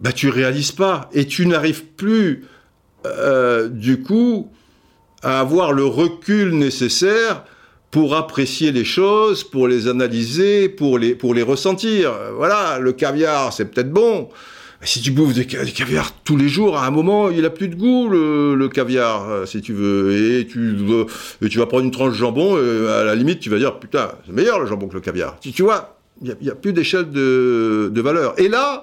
[0.00, 2.44] bah tu réalises pas et tu n'arrives plus
[3.06, 4.50] euh, du coup
[5.22, 7.44] à avoir le recul nécessaire
[7.90, 12.12] pour apprécier les choses, pour les analyser, pour les, pour les ressentir.
[12.36, 14.28] Voilà, le caviar, c'est peut-être bon,
[14.86, 17.74] si tu bouffes du caviar tous les jours, à un moment, il a plus de
[17.74, 20.38] goût, le, caviar, euh, si tu veux.
[20.40, 23.78] Et tu, vas prendre une tranche de jambon, et à la limite, tu vas dire,
[23.78, 25.38] putain, c'est meilleur le jambon que le caviar.
[25.40, 28.38] Tu, vois, il n'y a, plus d'échelle de, de valeur.
[28.38, 28.82] Et là,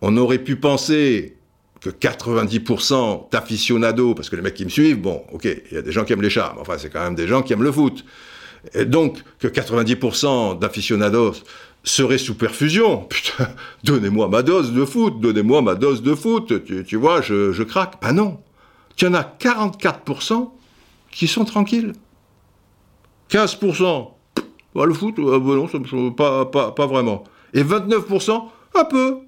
[0.00, 1.36] on aurait pu penser
[1.80, 5.82] que 90% d'aficionados, parce que les mecs qui me suivent, bon, ok, il y a
[5.82, 7.62] des gens qui aiment les chats, mais enfin, c'est quand même des gens qui aiment
[7.62, 8.04] le foot.
[8.74, 11.34] Et donc, que 90% d'aficionados
[11.86, 13.04] serait sous perfusion.
[13.08, 13.48] Putain,
[13.84, 17.94] donnez-moi ma dose de foot, donnez-moi ma dose de foot, tu, vois, je, craque.
[18.02, 18.40] Ben non,
[18.96, 20.50] tu en as 44%
[21.10, 21.92] qui sont tranquilles.
[23.30, 24.10] 15%,
[24.74, 27.24] bah, le foot, euh, bah non, pas, pas, pas vraiment.
[27.54, 28.42] Et 29%,
[28.74, 29.18] un peu.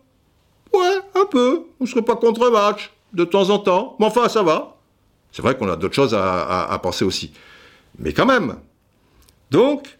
[0.75, 1.65] Ouais, un peu.
[1.81, 3.97] On ne serait pas contre un match, de temps en temps.
[3.99, 4.77] Mais enfin, ça va.
[5.33, 7.33] C'est vrai qu'on a d'autres choses à penser aussi.
[7.99, 8.57] Mais quand même.
[9.51, 9.99] Donc,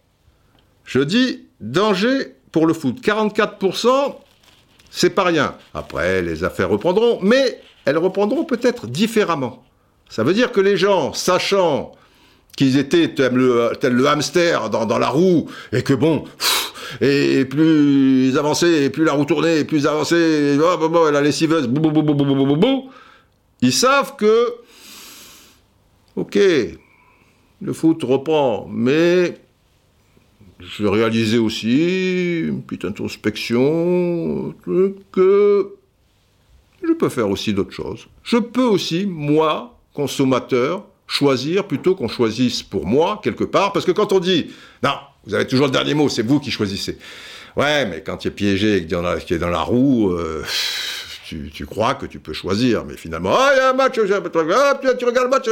[0.85, 3.01] je dis, danger pour le foot.
[3.03, 4.17] 44%,
[4.91, 5.55] c'est pas rien.
[5.75, 9.63] Après, les affaires reprendront, mais elles reprendront peut-être différemment.
[10.09, 11.93] Ça veut dire que les gens, sachant
[12.57, 16.25] qu'ils étaient tel le, hamster dans, la roue, et que bon,
[17.01, 21.21] et, plus ils avançaient, et plus la roue tournait, et plus ils avançaient, et, la
[21.21, 21.69] lessiveuse,
[23.61, 24.55] ils savent que,
[26.17, 26.39] ok,
[27.61, 29.39] le foot reprend, mais
[30.61, 35.75] je réalisais aussi une petite introspection que
[36.83, 38.07] je peux faire aussi d'autres choses.
[38.23, 43.93] Je peux aussi, moi, consommateur, choisir plutôt qu'on choisisse pour moi quelque part, parce que
[43.93, 44.51] quand on dit
[44.83, 44.95] non,
[45.27, 46.99] vous avez toujours le dernier mot, c'est vous qui choisissez.
[47.57, 50.45] Ouais, mais quand tu es piégé et que tu es dans la roue, euh,
[51.27, 53.95] tu, tu, crois que tu peux choisir, mais finalement, ah, il y a un match,
[53.95, 55.49] tu regardes le match,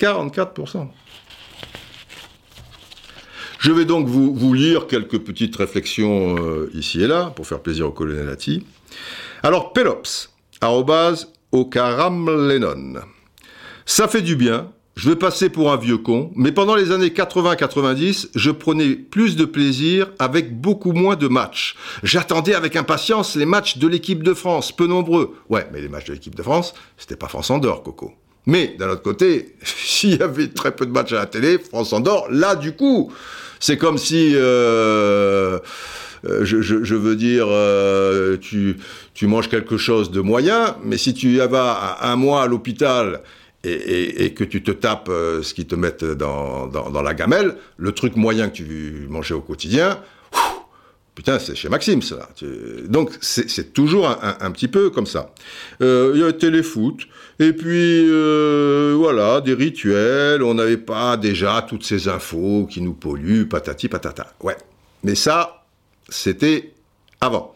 [0.00, 0.88] 44%.
[3.64, 7.86] Je vais donc vous, lire quelques petites réflexions euh, ici et là, pour faire plaisir
[7.86, 8.62] au colonel Atti.
[9.42, 13.00] Alors, Pelops, arrobase, Lennon.
[13.86, 17.08] Ça fait du bien, je vais passer pour un vieux con, mais pendant les années
[17.08, 21.74] 80-90, je prenais plus de plaisir avec beaucoup moins de matchs.
[22.02, 25.38] J'attendais avec impatience les matchs de l'équipe de France, peu nombreux.
[25.48, 28.12] Ouais, mais les matchs de l'équipe de France, c'était pas France-Andorre, Coco.
[28.44, 32.26] Mais d'un autre côté, s'il y avait très peu de matchs à la télé, France-Andorre,
[32.28, 33.10] là, du coup,
[33.64, 35.58] c'est comme si, euh,
[36.28, 38.76] euh, je, veux dire, euh, tu,
[39.14, 43.22] tu manges quelque chose de moyen, mais si tu vas un mois à l'hôpital
[43.64, 48.16] et, que tu te tapes ce qu'ils te mettent dans, dans, la gamelle, le truc
[48.16, 49.98] moyen que tu mangeais au quotidien,
[51.14, 52.28] Putain, c'est chez Maxime, ça.
[52.88, 55.32] Donc, c'est toujours un, petit peu comme ça.
[55.80, 56.96] Il y a le téléfoot,
[57.40, 62.94] et puis, euh, voilà, des rituels, on n'avait pas déjà toutes ces infos qui nous
[62.94, 64.32] polluent, patati patata.
[64.42, 64.56] Ouais.
[65.02, 65.64] Mais ça,
[66.08, 66.72] c'était
[67.20, 67.54] avant.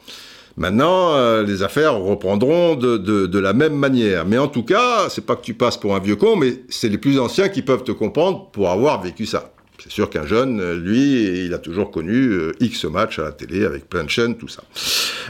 [0.56, 4.26] Maintenant, euh, les affaires reprendront de, la même manière.
[4.26, 6.88] Mais en tout cas, c'est pas que tu passes pour un vieux con, mais c'est
[6.88, 9.52] les plus anciens qui peuvent te comprendre pour avoir vécu ça.
[9.82, 13.64] C'est sûr qu'un jeune, lui, il a toujours connu euh, X matchs à la télé
[13.64, 14.62] avec plein de chaînes, tout ça.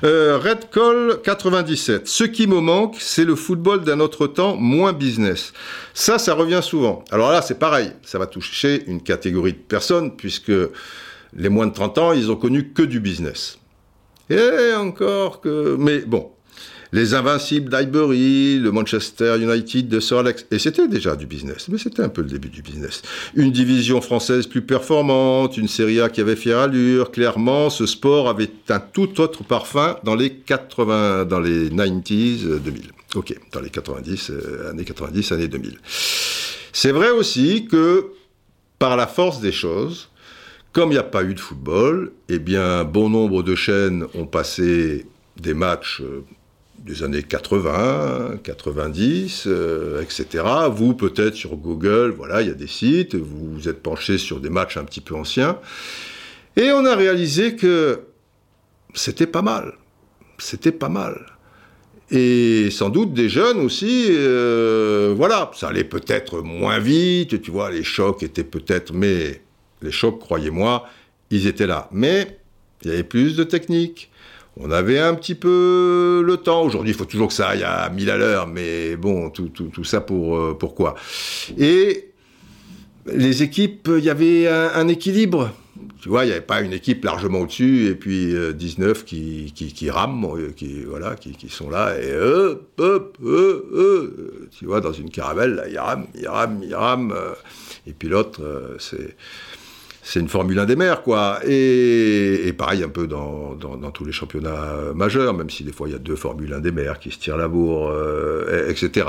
[0.04, 2.08] Euh, Red Call 97.
[2.08, 5.52] Ce qui me manque, c'est le football d'un autre temps moins business.
[5.92, 7.04] Ça, ça revient souvent.
[7.10, 7.92] Alors là, c'est pareil.
[8.02, 10.52] Ça va toucher une catégorie de personnes puisque
[11.36, 13.58] les moins de 30 ans, ils ont connu que du business.
[14.30, 15.76] Et encore que...
[15.78, 16.30] Mais bon,
[16.92, 20.46] les Invincibles d'Highbury, le Manchester United de Sir Alex.
[20.50, 23.02] Et c'était déjà du business, mais c'était un peu le début du business.
[23.34, 27.10] Une division française plus performante, une Serie A qui avait fière allure.
[27.10, 32.82] Clairement, ce sport avait un tout autre parfum dans les 80, dans les 90s, 2000.
[33.14, 35.78] Ok, dans les 90, euh, années 90, années 2000.
[36.72, 38.12] C'est vrai aussi que,
[38.78, 40.10] par la force des choses,
[40.72, 44.26] comme il n'y a pas eu de football, eh bien, bon nombre de chaînes ont
[44.26, 45.06] passé
[45.40, 46.24] des matchs euh,
[46.88, 49.48] des années 80, 90,
[50.02, 50.44] etc.
[50.70, 54.40] Vous, peut-être sur Google, voilà, il y a des sites, vous vous êtes penché sur
[54.40, 55.58] des matchs un petit peu anciens.
[56.56, 58.00] Et on a réalisé que
[58.94, 59.74] c'était pas mal.
[60.38, 61.26] C'était pas mal.
[62.10, 67.70] Et sans doute des jeunes aussi, euh, voilà, ça allait peut-être moins vite, tu vois,
[67.70, 69.42] les chocs étaient peut-être, mais
[69.82, 70.88] les chocs, croyez-moi,
[71.30, 71.88] ils étaient là.
[71.92, 72.38] Mais
[72.82, 74.10] il y avait plus de technique.
[74.60, 76.62] On avait un petit peu le temps.
[76.62, 80.00] Aujourd'hui, il faut toujours que ça aille à 1000 à l'heure, mais bon, tout, ça
[80.00, 80.96] pour euh, pourquoi
[81.56, 82.10] Et
[83.06, 85.52] les équipes, il y avait un, équilibre.
[86.02, 89.52] Tu vois, il n'y avait pas une équipe largement au-dessus et puis 19 euh, qui,
[89.52, 94.10] qui, rament, euh, qui, voilà, qui, sont là et hop, hop, hop,
[94.50, 97.14] tu vois, dans une caravelle, là, ils rament, ils rament, ils rament.
[97.86, 98.40] et puis l'autre,
[98.80, 99.16] c'est
[100.10, 101.38] c'est une Formule 1 des mers, quoi.
[101.46, 103.58] Et, pareil un peu dans,
[103.92, 106.72] tous les championnats majeurs, même si des fois il y a deux Formule 1 des
[106.72, 109.06] mers qui se tirent la bourre, euh, etc.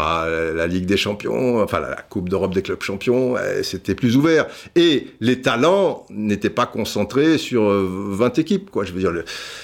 [0.54, 4.48] La Ligue des champions, enfin la, Coupe d'Europe des clubs champions, eh, c'était plus ouvert.
[4.76, 8.84] Et les talents n'étaient pas concentrés sur 20 euh, équipes, quoi.
[8.84, 9.14] Je veux dire,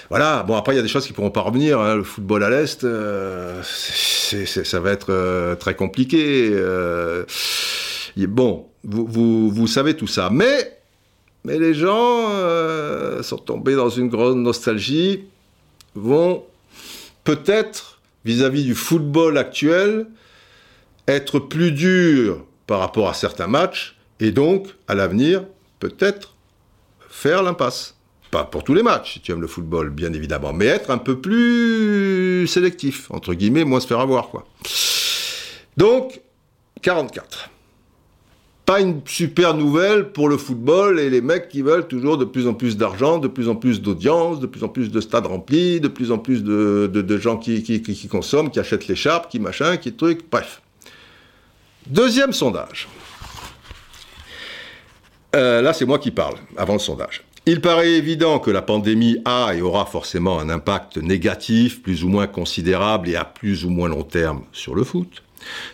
[0.09, 0.43] voilà.
[0.43, 1.81] Bon, après il y a des choses qui pourront pas revenir.
[1.81, 1.97] Hein.
[1.97, 6.55] Le football à l'Est, euh, ça va être très compliqué.
[8.25, 10.29] bon, vous, vous savez tout ça.
[10.31, 10.74] Mais
[11.45, 15.25] mais les gens euh, sont tombés dans une grande nostalgie,
[15.93, 16.43] vont
[17.23, 20.07] peut-être, vis-à-vis du football actuel,
[21.07, 25.45] être plus durs par rapport à certains matchs, et donc, à l'avenir,
[25.79, 26.33] peut-être
[27.09, 27.95] faire l'impasse.
[28.31, 30.97] Pas pour tous les matchs, si tu aimes le football, bien évidemment, mais être un
[30.97, 34.47] peu plus sélectif, entre guillemets, moins se faire avoir, quoi.
[35.77, 36.21] Donc,
[36.81, 37.51] 44
[38.65, 42.47] pas une super nouvelle pour le football et les mecs qui veulent toujours de plus
[42.47, 45.79] en plus d'argent, de plus en plus d'audience, de plus en plus de stades remplis,
[45.79, 49.93] de plus en plus de, gens qui, qui, consomment, qui achètent l'écharpe, qui machin, qui
[49.93, 50.61] truc, bref.
[51.85, 52.87] Deuxième sondage.
[55.35, 57.23] Euh, là, c'est moi qui parle, avant le sondage.
[57.45, 62.09] Il paraît évident que la pandémie a et aura forcément un impact négatif, plus ou
[62.09, 65.21] moins considérable et à plus ou moins long terme sur le foot.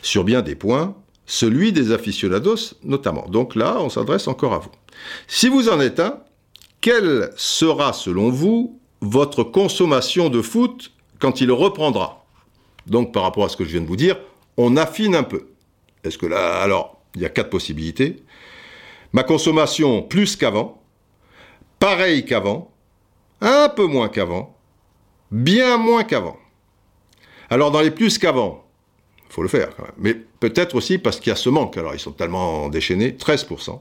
[0.02, 0.94] Sur bien des points,
[1.32, 3.26] celui des aficionados notamment.
[3.30, 4.72] Donc là, on s'adresse encore à vous.
[5.28, 6.20] Si vous en êtes un,
[6.82, 12.26] quelle sera selon vous votre consommation de foot quand il reprendra?
[12.86, 14.20] Donc par rapport à ce que je viens de vous dire,
[14.58, 15.48] on affine un peu.
[16.04, 18.24] Est-ce que là, alors, il y a quatre possibilités?
[19.14, 20.84] Ma consommation plus qu'avant,
[21.80, 22.74] pareil qu'avant,
[23.40, 24.58] un peu moins qu'avant,
[25.32, 26.36] bien moins qu'avant.
[27.50, 28.66] Alors dans les plus qu'avant,
[29.32, 29.94] faut le faire quand même.
[29.98, 31.78] Mais peut-être aussi parce qu'il y a ce manque.
[31.78, 33.80] Alors ils sont tellement déchaînés, 13%.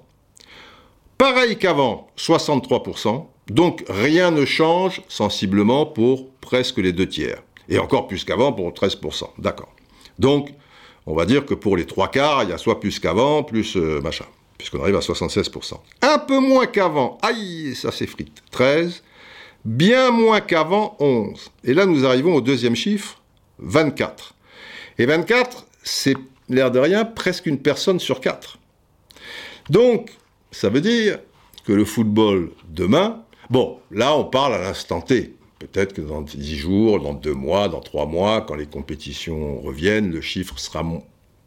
[1.19, 3.27] Pareil qu'avant, 63%.
[3.49, 7.43] Donc rien ne change sensiblement pour presque les deux tiers.
[7.69, 9.31] Et encore plus qu'avant pour 13%.
[9.39, 9.73] D'accord.
[10.19, 10.51] Donc,
[11.07, 13.77] on va dire que pour les trois quarts, il y a soit plus qu'avant, plus
[13.77, 14.27] euh, machin.
[14.59, 15.75] Puisqu'on arrive à 76%.
[16.03, 17.17] Un peu moins qu'avant.
[17.23, 18.43] Aïe, ça s'effrite.
[18.51, 19.03] 13.
[19.65, 21.51] Bien moins qu'avant, 11.
[21.65, 23.21] Et là, nous arrivons au deuxième chiffre,
[23.59, 24.35] 24.
[25.01, 26.15] Et 24, c'est
[26.51, 28.59] l'air de rien, presque une personne sur quatre.
[29.71, 30.11] Donc,
[30.51, 31.21] ça veut dire
[31.65, 35.37] que le football demain, bon, là on parle à l'instant T.
[35.59, 40.11] Peut-être que dans 10 jours, dans 2 mois, dans 3 mois, quand les compétitions reviennent,
[40.11, 40.85] le chiffre sera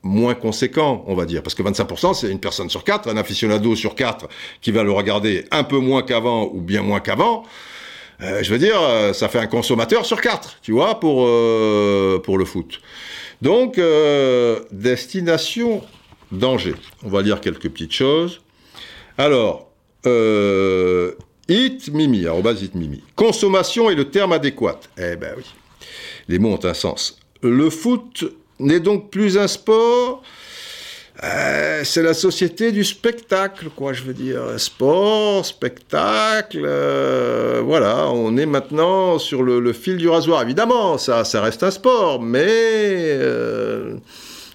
[0.02, 1.44] moins conséquent, on va dire.
[1.44, 4.30] Parce que 25%, c'est une personne sur quatre, un aficionado sur quatre
[4.62, 7.44] qui va le regarder un peu moins qu'avant ou bien moins qu'avant.
[8.22, 12.20] Euh, je veux dire, euh, ça fait un consommateur sur quatre, tu vois, pour, euh,
[12.20, 12.80] pour le foot.
[13.44, 13.78] Donc,
[14.72, 15.84] destination
[16.32, 16.76] danger.
[17.04, 18.40] On va lire quelques petites choses.
[19.18, 19.70] Alors,
[21.50, 23.04] Hit Mimi, Hit Mimi.
[23.18, 24.80] Consommation est le terme adéquat.
[24.98, 25.44] Eh ben oui,
[26.30, 27.20] les mots ont un sens.
[27.42, 28.24] Le foot
[28.60, 30.24] n'est donc plus un sport.
[31.24, 34.60] Euh, c'est la société du spectacle, quoi, je veux dire.
[34.60, 40.42] Sport, spectacle, euh, voilà, on est maintenant sur le, fil du rasoir.
[40.42, 43.96] Évidemment, ça, ça reste un sport, mais euh,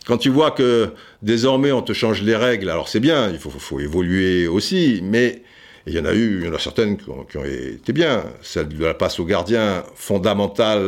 [0.07, 0.91] quand tu vois que
[1.23, 5.43] désormais on te change les règles, alors c'est bien, il faut, faut, évoluer aussi, mais
[5.87, 7.95] il y en a eu, il y en a certaines qui ont, qui ont été
[7.95, 8.25] bien.
[8.43, 10.87] Celle de la passe au gardien, fondamentale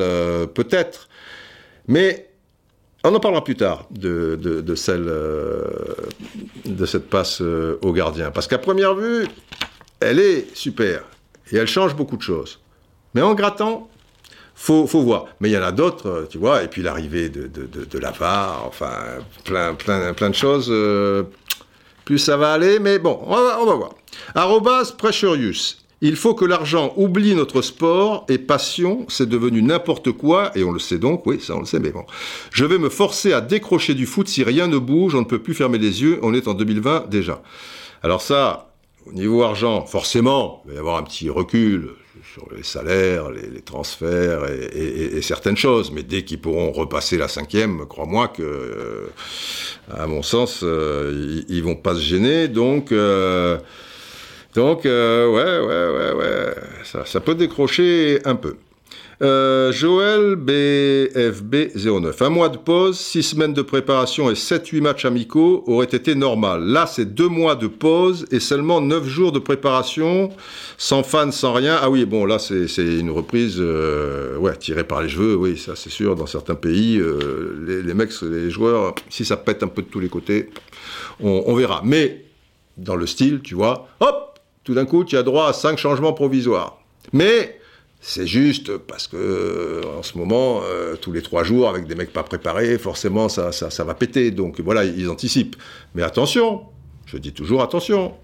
[0.53, 1.09] peut-être,
[1.89, 2.30] mais
[3.05, 5.65] on en parlera plus tard de, celle, euh,
[6.67, 8.31] de cette passe euh, au gardien.
[8.31, 9.27] Parce qu'à première vue,
[10.01, 11.03] elle est super.
[11.53, 12.61] Et elle change beaucoup de choses.
[13.15, 13.89] Mais en grattant,
[14.55, 15.27] faut, faut voir.
[15.41, 16.63] Mais il y en a d'autres, euh, tu vois.
[16.63, 18.93] Et puis l'arrivée de, de, de, la VAR, enfin,
[19.45, 20.73] plein, plein, plein de choses.
[22.05, 23.95] plus ça va aller, mais bon, on va, on va voir.
[24.35, 25.79] Arrobas Pressurius.
[26.03, 30.73] Il faut que l'argent oublie notre sport et passion, c'est devenu n'importe quoi, et on
[30.73, 32.05] le sait donc, oui, ça on le sait, mais bon.
[32.53, 35.41] Je vais me forcer à décrocher du foot si rien ne bouge, on ne peut
[35.41, 37.43] plus fermer les yeux, on est en 2020 déjà.
[38.03, 38.73] Alors ça,
[39.07, 41.91] au niveau argent, forcément, il va y avoir un petit recul
[42.33, 47.87] sur les salaires, les, transferts et, certaines choses, mais dès qu'ils pourront repasser la cinquième,
[47.87, 49.07] crois-moi que, euh,
[49.93, 52.93] à mon sens, euh, ils, vont pas se gêner, donc...
[52.93, 53.59] Euh,
[54.55, 58.57] donc, euh, ouais, ouais, ouais, ouais, ça, peut décrocher un peu.
[59.23, 62.25] Euh, Joël BFB09.
[62.25, 66.65] Un mois de pause, six semaines de préparation et 7-8 matchs amicaux auraient été normal.
[66.65, 70.31] Là, c'est deux mois de pause et seulement 9 jours de préparation,
[70.79, 71.79] sans fans, sans rien.
[71.81, 75.77] Ah oui, bon, là, c'est une reprise euh, ouais, tirée par les cheveux, oui, ça
[75.77, 76.17] c'est sûr.
[76.17, 77.01] Dans certains pays,
[77.67, 80.51] les, mecs, les joueurs, si ça pète un peu de tous les côtés,
[81.21, 81.83] on verra.
[81.85, 82.25] Mais
[82.79, 84.30] dans le style, tu vois, hop
[84.65, 86.81] tout d'un coup, tu as droit à cinq changements provisoires.
[87.13, 87.59] Mais
[88.01, 91.95] c'est juste parce que euh, en ce moment, euh, tous les trois jours, avec des
[91.95, 94.31] mecs pas préparés, forcément, ça, va péter.
[94.31, 95.57] Donc voilà, ils anticipent.
[95.95, 96.63] Mais attention,
[97.07, 98.15] je dis toujours attention.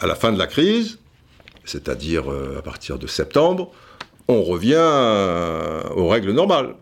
[0.00, 0.98] À la fin de la crise,
[1.64, 3.70] c'est-à-dire euh, à partir de septembre,
[4.28, 4.74] on revient
[5.94, 6.74] aux règles normales.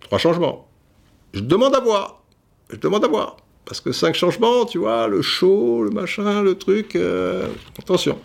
[0.00, 0.68] Trois changements.
[1.32, 2.22] Je demande à voir.
[2.68, 3.38] Je demande à voir.
[3.66, 8.16] Parce que cinq changements, tu vois, le show, le machin, le truc, euh, attention.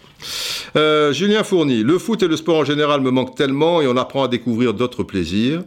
[0.76, 3.98] Euh, Julien Fourny, le foot et le sport en général me manquent tellement et on
[3.98, 5.64] apprend à découvrir d'autres plaisirs.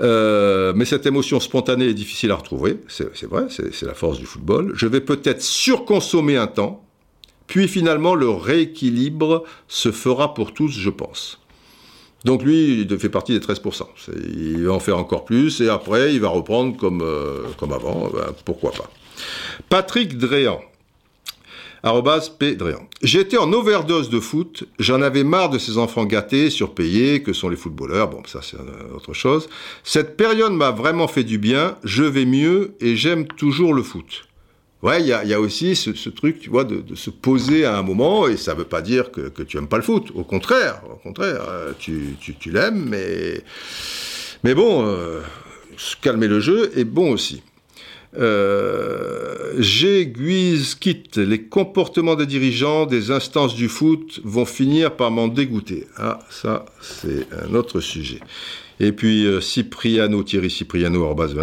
[0.00, 4.24] Euh, mais cette émotion spontanée est difficile à retrouver, c'est vrai, c'est la force du
[4.24, 4.72] football.
[4.74, 6.82] Je vais peut-être surconsommer un temps,
[7.46, 11.41] puis finalement le rééquilibre se fera pour tous, je pense.
[12.24, 13.82] Donc lui, il fait partie des 13%.
[14.34, 18.10] Il va en faire encore plus et après, il va reprendre comme, euh, comme avant.
[18.12, 18.88] Ben, pourquoi pas.
[19.68, 20.60] Patrick Dréan.
[22.38, 22.54] P.
[22.54, 22.88] Dréan.
[23.02, 24.64] J'étais en overdose de foot.
[24.78, 28.08] J'en avais marre de ces enfants gâtés, surpayés, que sont les footballeurs.
[28.08, 28.56] Bon, ça, c'est
[28.94, 29.48] autre chose.
[29.82, 31.76] Cette période m'a vraiment fait du bien.
[31.82, 34.28] Je vais mieux et j'aime toujours le foot.
[34.82, 38.26] Ouais, il y a, aussi ce, truc, tu vois, de, se poser à un moment,
[38.26, 40.10] et ça ne veut pas dire que, tu aimes pas le foot.
[40.14, 43.44] Au contraire, au contraire, euh, tu, tu, l'aimes, mais,
[44.42, 45.20] mais bon, euh,
[46.00, 47.42] calmer le jeu est bon aussi.
[48.18, 51.16] Euh, J'aiguise quitte.
[51.16, 55.86] Les comportements des dirigeants, des instances du foot vont finir par m'en dégoûter.
[55.96, 58.20] Ah, ça, c'est un autre sujet.
[58.82, 61.34] Et puis euh, Cipriano, Thierry Cipriano, Orbas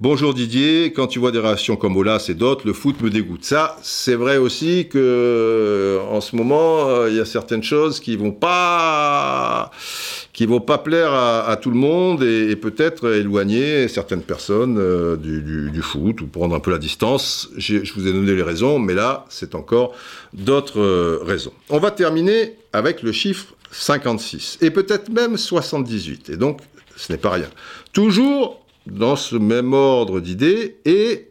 [0.00, 3.44] Bonjour Didier, quand tu vois des réactions comme Olas et d'autres, le foot me dégoûte.
[3.44, 8.00] Ça, c'est vrai aussi que euh, en ce moment, euh, il y a certaines choses
[8.00, 9.70] qui vont pas
[10.32, 14.80] qui vont pas plaire à, tout le monde et, peut-être éloigner certaines personnes
[15.18, 17.50] du, foot ou prendre un peu la distance.
[17.58, 19.92] Je vous ai donné les raisons, mais là, c'est encore
[20.32, 21.52] d'autres raisons.
[21.68, 26.30] On va terminer avec le chiffre 56 et peut-être même 78.
[26.30, 26.60] Et donc,
[27.00, 27.48] ce n'est pas rien.
[27.92, 31.28] Toujours dans ce même ordre d'idées et,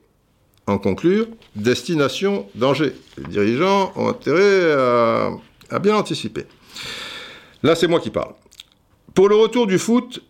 [0.66, 2.94] en conclure, destination danger.
[3.18, 6.46] Les dirigeants ont intérêt à, bien anticiper.
[7.62, 8.34] Là, c'est moi qui parle.
[9.14, 10.24] Pour le retour du foot,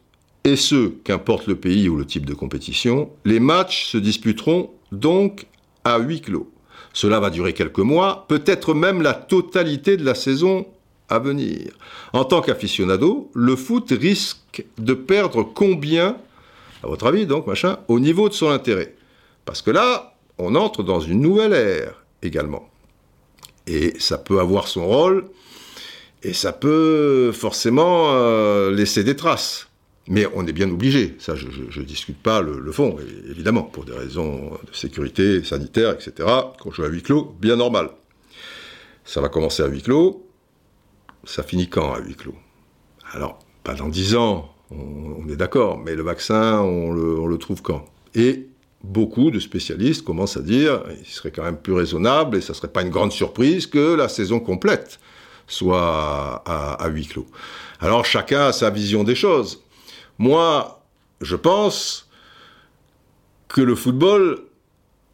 [0.44, 5.48] et ce, qu'importe le pays ou le type de compétition, les matchs se disputeront donc
[5.84, 6.52] à huis clos.
[6.92, 10.66] Cela va durer quelques mois, peut-être même la totalité de la saison
[11.10, 11.72] à venir.
[12.14, 16.18] En tant qu'aficionado, le foot risque de perdre combien
[16.84, 18.96] à votre avis, donc, machin, au niveau de son intérêt?
[19.46, 22.70] Parce que là, on entre dans une nouvelle ère également.
[23.68, 25.26] Et ça peut avoir son rôle,
[26.24, 29.68] et ça peut forcément euh, laisser des traces.
[30.08, 31.46] Mais on est bien obligé, ça je
[31.80, 32.98] ne discute pas le, fond,
[33.30, 36.12] évidemment, pour des raisons de sécurité sanitaire, etc.
[36.60, 37.92] Quand je joue à huis clos, bien normal.
[39.06, 40.28] Ça va commencer à huis clos,
[41.24, 42.36] ça finit quand à huis clos?
[43.14, 47.86] Alors, pas dans 10 ans, on, est d'accord, mais le vaccin, on le, trouve quand?
[48.16, 48.48] Et
[48.84, 52.72] beaucoup de spécialistes commencent à dire, il serait quand même plus raisonnable, et ça serait
[52.72, 55.00] pas une grande surprise, que la saison complète
[55.48, 57.26] soit à, huis clos.
[57.80, 59.64] Alors chacun a sa vision des choses.
[60.20, 60.84] Moi,
[61.22, 62.08] je pense
[63.48, 64.44] que le football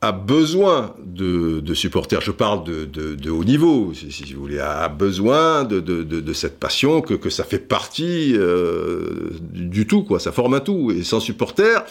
[0.01, 2.21] a besoin de, supporters.
[2.21, 7.43] Je parle de, haut niveau, si, vous voulez, a besoin de, cette passion, que, ça
[7.43, 10.19] fait partie euh, du tout, quoi.
[10.19, 10.91] Ça forme un tout.
[10.91, 11.83] Et sans supporters,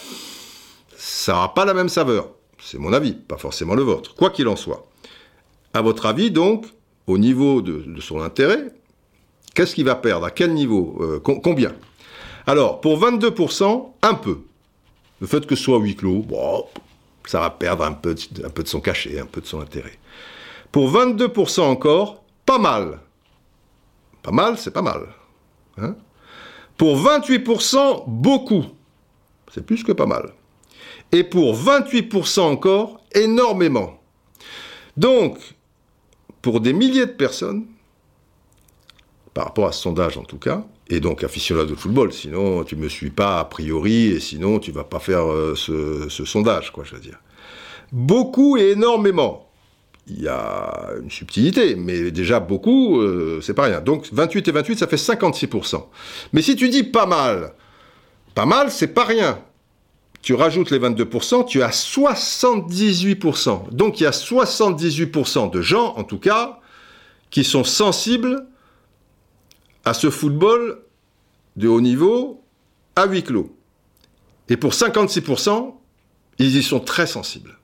[0.95, 2.29] ça n'aura pas la même saveur.
[2.59, 4.15] C'est mon avis, pas forcément le vôtre.
[4.15, 4.87] Quoi qu'il en soit.
[5.73, 6.65] À votre avis, donc,
[7.07, 8.71] au niveau de, son intérêt,
[9.53, 10.25] qu'est-ce qu'il va perdre?
[10.25, 10.97] À quel niveau?
[11.01, 11.73] Euh, Combien?
[12.47, 14.37] Alors, pour 22%, un peu.
[15.21, 16.25] Le fait que ce soit huis clos,
[17.29, 19.97] ça va perdre un peu, de, son cachet, un peu de son intérêt.
[20.71, 22.99] Pour 22% encore, pas mal.
[24.21, 25.07] Pas mal, c'est pas mal.
[25.77, 25.95] Hein
[26.77, 28.65] pour 28%, beaucoup.
[29.53, 30.33] C'est plus que pas mal.
[31.11, 33.99] Et pour 28% encore, énormément.
[34.97, 35.37] Donc,
[36.41, 37.65] pour des milliers de personnes,
[39.33, 42.75] par rapport à ce sondage en tout cas, et donc aficionado de football, sinon tu
[42.75, 46.83] me suis pas a priori, et sinon tu vas pas faire euh, ce, sondage, quoi,
[46.83, 47.19] je veux dire.
[47.91, 49.49] Beaucoup et énormément.
[50.07, 53.81] Il y a une subtilité, mais déjà beaucoup, euh, c'est pas rien.
[53.81, 55.83] Donc 28 et 28, ça fait 56%.
[56.31, 57.53] Mais si tu dis pas mal,
[58.35, 59.39] pas mal, c'est pas rien.
[60.21, 63.71] Tu rajoutes les 22%, tu as 78%.
[63.71, 66.59] Donc il y a 78% de gens, en tout cas,
[67.31, 68.45] qui sont sensibles
[69.85, 70.79] à ce football
[71.55, 72.43] de haut niveau
[72.95, 73.55] à huis clos.
[74.49, 75.73] Et pour 56%,
[76.39, 77.57] ils y sont très sensibles.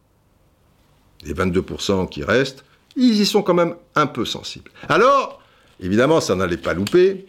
[1.24, 2.63] Les 22% qui restent,
[2.95, 4.72] ils y sont quand même un peu sensibles.
[4.89, 5.41] Alors,
[5.80, 7.26] évidemment, ça n'allait pas louper.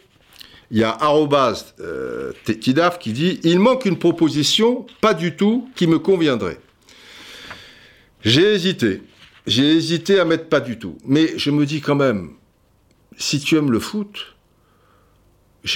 [0.70, 5.68] Il y a arrobas euh, Tidaf qui dit Il manque une proposition, pas du tout,
[5.76, 6.58] qui me conviendrait.
[8.24, 9.02] J'ai hésité.
[9.46, 10.96] J'ai hésité à mettre pas du tout.
[11.04, 12.30] Mais je me dis quand même,
[13.18, 14.31] si tu aimes le foot,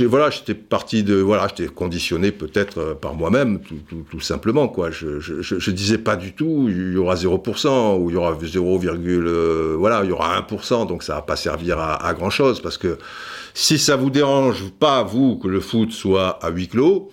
[0.07, 4.91] voilà, j'étais parti de, voilà, j'étais conditionné peut-être euh, par moi-même, tout, simplement, quoi.
[4.91, 8.81] Je, je, disais pas du tout, il y aura 0%, ou il y aura 0,
[8.85, 12.79] euh, voilà, il y aura 1%, donc ça va pas servir à, grand chose, parce
[12.79, 12.99] que
[13.55, 17.13] si ça vous dérange pas, vous, que le foot soit à huis clos,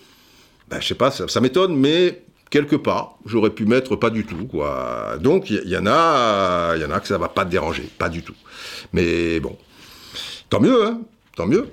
[0.69, 4.47] ben, je sais pas, ça, m'étonne, mais quelque part, j'aurais pu mettre pas du tout,
[4.47, 5.17] quoi.
[5.21, 7.87] Donc, il y, en a, il y en a que ça va pas te déranger,
[7.99, 8.35] pas du tout.
[8.93, 9.55] Mais bon,
[10.49, 11.01] tant mieux, hein,
[11.35, 11.67] tant mieux.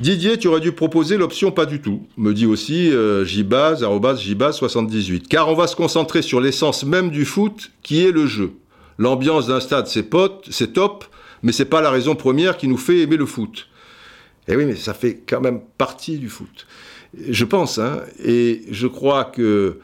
[0.00, 3.84] Didier, tu aurais dû proposer l'option pas du tout, me dit aussi euh, Jibaz,
[4.52, 8.54] 78 Car on va se concentrer sur l'essence même du foot, qui est le jeu.
[8.98, 10.08] L'ambiance d'un stade, c'est
[10.50, 11.04] c'est top,
[11.42, 13.68] mais c'est pas la raison première qui nous fait aimer le foot.
[14.48, 16.66] Eh oui, mais ça fait quand même partie du foot.
[17.28, 19.78] Je pense, hein, et je crois que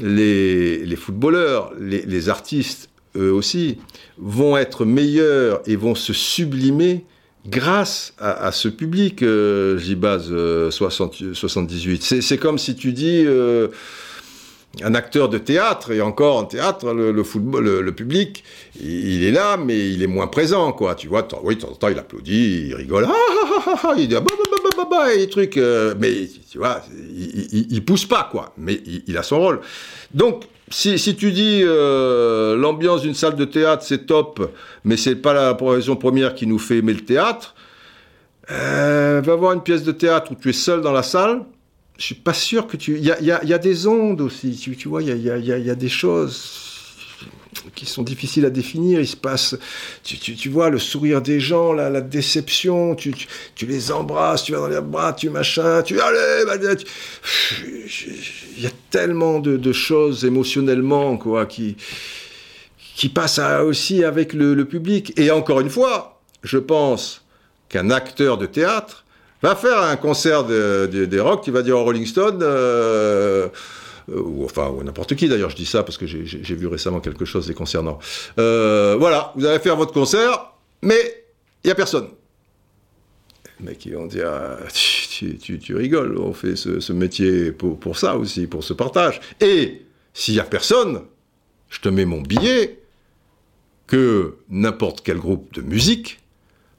[0.00, 3.78] les, footballeurs, les, les artistes, eux aussi,
[4.16, 7.04] vont être meilleurs et vont se sublimer
[7.48, 10.32] grâce à, ce public, euh, j'y base
[10.70, 12.20] 78.
[12.20, 13.68] C'est comme si tu dis euh,
[14.82, 18.44] un acteur de théâtre, et encore en théâtre, le, football, le, public,
[18.80, 20.76] il, est là, mais il est moins présent.
[20.96, 24.20] Tu vois, oui, de temps en temps, il applaudit, il rigole, ah, ah, ah, ah
[24.20, 24.27] bah,
[25.06, 28.52] et trucs, euh, mais tu vois, il, pousse pas, quoi.
[28.56, 29.60] Mais il, a son rôle.
[30.12, 34.52] Donc, si, tu dis euh, l'ambiance d'une salle de théâtre c'est top,
[34.84, 37.54] mais c'est pas la raison première qui nous fait aimer le théâtre,
[38.50, 41.42] euh, va voir une pièce de théâtre où tu es seul dans la salle.
[41.98, 42.96] Je suis pas sûr que tu.
[42.96, 44.56] Il y a, des ondes aussi.
[44.78, 46.67] Tu, vois, il y a, des choses
[47.74, 49.00] qui sont difficiles à définir.
[49.00, 49.56] Il se passe,
[50.02, 53.14] tu, vois, le sourire des gens, la, la déception, tu,
[53.62, 56.56] les embrasses, tu vas dans les bras, tu machin, tu allez, bah,
[58.56, 61.76] il y a tellement de, choses émotionnellement, quoi, qui,
[62.96, 65.12] qui passent aussi avec le, public.
[65.16, 67.22] Et encore une fois, je pense
[67.68, 69.04] qu'un acteur de théâtre
[69.42, 73.48] va faire un concert des rock, qui va dire au Rolling Stone, euh,
[74.14, 77.24] ou enfin ou n'importe qui d'ailleurs, je dis ça parce que j'ai vu récemment quelque
[77.24, 77.98] chose les concernant.
[78.38, 80.52] Euh, voilà, vous allez faire votre concert,
[80.82, 81.24] mais
[81.64, 82.08] il y a personne.
[83.60, 84.30] Les mecs vont dire,
[84.72, 89.20] tu, tu, rigoles, on fait ce, métier pour, pour, ça aussi, pour ce partage.
[89.40, 89.82] Et
[90.14, 91.02] s'il n'y a personne,
[91.68, 92.78] je te mets mon billet
[93.88, 96.20] que n'importe quel groupe de musique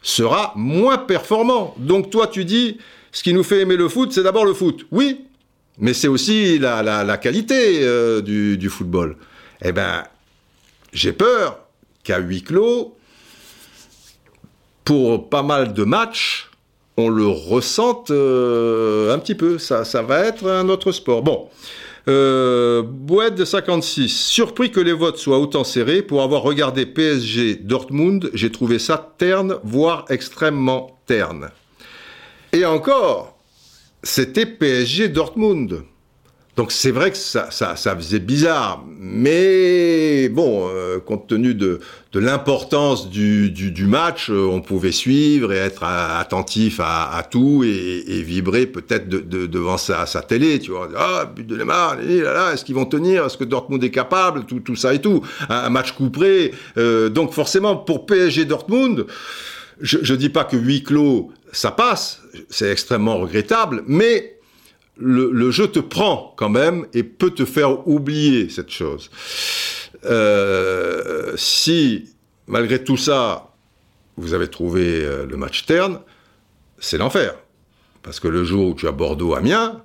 [0.02, 1.76] sera moins performant.
[1.78, 2.78] Donc toi, tu dis,
[3.12, 4.86] ce qui nous fait aimer le foot, c'est d'abord le foot.
[4.92, 5.26] Oui,
[5.80, 9.16] mais c'est aussi la, qualité euh, du, football.
[9.64, 10.04] Eh ben,
[10.94, 11.60] j'ai peur
[12.04, 12.96] qu'à huis clos,
[14.84, 16.50] pour pas mal de matchs,
[16.98, 19.58] on le ressente euh, un petit peu.
[19.58, 21.24] Ça, ça va être un autre sport.
[21.24, 21.50] Bon.
[22.08, 24.10] Euh, de 56.
[24.10, 26.02] Surpris que les votes soient autant serrés.
[26.02, 31.50] Pour avoir regardé PSG Dortmund, j'ai trouvé ça terne, voire extrêmement terne.
[32.52, 33.39] Et encore,
[34.04, 35.84] c'était PSG Dortmund.
[36.60, 41.80] Donc c'est vrai que ça, ça, faisait bizarre, mais bon, euh, compte tenu de,
[42.12, 47.64] de l'importance du, du, match, euh, on pouvait suivre et être attentif à, à tout
[47.64, 50.90] et, et vibrer peut-être de, de, devant sa, sa, télé, tu vois.
[50.98, 53.26] Ah, but de Neymar, là, là, est-ce qu'ils vont tenir?
[53.26, 54.44] Est-ce que Dortmund est capable?
[54.44, 55.22] Tout, tout ça et tout.
[55.48, 56.54] Un, match couperé.
[56.78, 59.06] Euh, donc forcément, pour PSG Dortmund,
[59.80, 62.19] je ne dis pas que huis clos, ça passe,
[62.50, 64.40] c'est extrêmement regrettable, mais
[64.98, 69.10] le, jeu te prend quand même et peut te faire oublier cette chose.
[70.06, 72.10] Euh, si,
[72.48, 73.54] malgré tout ça,
[74.18, 76.02] vous avez trouvé euh, le match terne,
[76.80, 77.36] c'est l'enfer.
[78.04, 79.84] Parce que le jour où tu as Bordeaux-Amiens,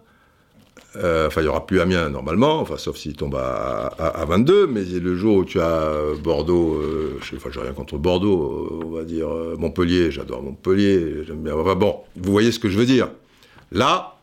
[0.96, 4.66] euh, enfin, il n'y aura plus Amiens normalement, enfin, sauf s'il tombe à, à, 22,
[4.66, 5.90] mais le jour où tu as
[6.22, 6.80] Bordeaux,
[7.20, 9.28] je n'ai rien contre Bordeaux, on va dire
[9.58, 11.54] Montpellier, j'adore Montpellier, j'aime bien.
[11.54, 13.08] Enfin, bon, vous voyez ce que je veux dire.
[13.72, 14.14] Là,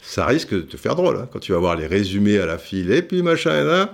[0.00, 2.58] ça risque de te faire drôle hein, quand tu vas voir les résumés à la
[2.58, 3.88] file et puis machin.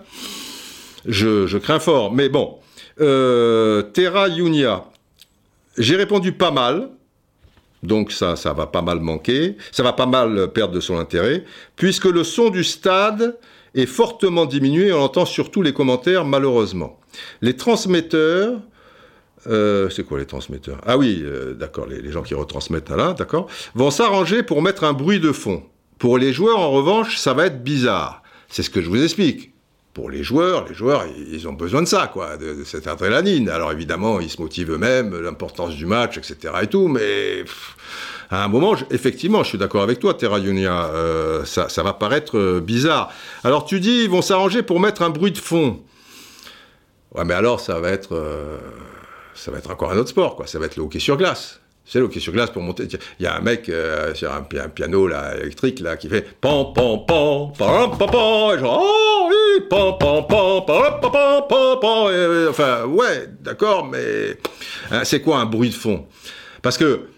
[1.06, 2.12] Je, crains fort.
[2.12, 2.58] Mais bon,
[3.00, 4.84] euh, Terra Yunia,
[5.78, 6.90] j'ai répondu pas mal.
[7.82, 11.44] Donc ça, ça va pas mal manquer, ça va pas mal perdre de son intérêt,
[11.76, 13.38] puisque le son du stade
[13.74, 17.00] est fortement diminué, on entend surtout les commentaires malheureusement.
[17.40, 18.60] Les transmetteurs,
[19.48, 20.80] euh, c'est quoi les transmetteurs?
[20.86, 24.84] Ah oui, euh, d'accord, les, les, gens qui retransmettent là, d'accord, vont s'arranger pour mettre
[24.84, 25.64] un bruit de fond.
[25.98, 28.22] Pour les joueurs, en revanche, ça va être bizarre.
[28.48, 29.51] C'est ce que je vous explique.
[29.94, 33.50] Pour les joueurs, les joueurs, ils ont besoin de ça, quoi, de, cette adrénaline.
[33.50, 36.54] Alors évidemment, ils se motivent eux-mêmes, l'importance du match, etc.
[36.62, 37.44] et tout, mais
[38.32, 42.38] à un moment, effectivement, je suis d'accord avec toi, Terra Junia, euh, ça, va paraître
[42.38, 43.12] euh, bizarre.
[43.44, 45.80] Alors tu dis, ils vont s'arranger pour mettre un bruit de fond.
[47.14, 48.56] Ouais, mais alors ça va être, euh,
[49.34, 50.46] ça va être encore un autre sport, quoi.
[50.46, 51.60] Ça va être le hockey sur glace.
[51.84, 52.88] C'est le hockey sur glace pour monter.
[53.20, 53.70] Il y a un mec
[54.14, 58.80] sur un, piano électrique là, qui fait pam pam pam pam pam pam et genre
[58.82, 59.31] oh
[62.50, 64.38] enfin ouais d'accord mais
[64.90, 66.06] hein, c'est quoi un bruit de fond?
[66.62, 67.08] Parce que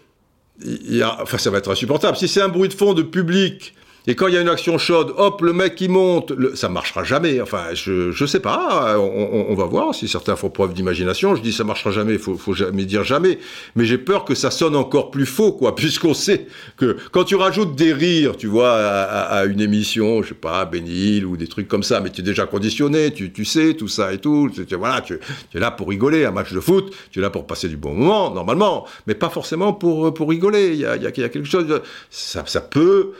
[1.21, 2.17] enfin ça va être insupportable.
[2.17, 3.73] Si c'est un bruit de fond de public
[4.07, 6.69] et quand il y a une action chaude, hop, le mec qui monte, le, ça
[6.69, 7.41] marchera jamais.
[7.41, 11.35] Enfin, je, je sais pas, on, on, va voir si certains font preuve d'imagination.
[11.35, 13.39] Je dis ça marchera jamais, faut, faut jamais dire jamais.
[13.75, 16.47] Mais j'ai peur que ça sonne encore plus faux, quoi, puisqu'on sait
[16.77, 20.65] que quand tu rajoutes des rires, tu vois, à, à, une émission, je sais pas,
[20.65, 23.87] Bénil ou des trucs comme ça, mais tu es déjà conditionné, tu, tu sais, tout
[23.87, 24.51] ça et tout.
[24.67, 25.17] Tu, voilà, tu,
[25.49, 27.77] tu, es là pour rigoler, un match de foot, tu es là pour passer du
[27.77, 30.73] bon moment, normalement, mais pas forcément pour, pour rigoler.
[30.73, 31.81] Il y a, il y a quelque chose,
[32.11, 33.13] ça, ça peut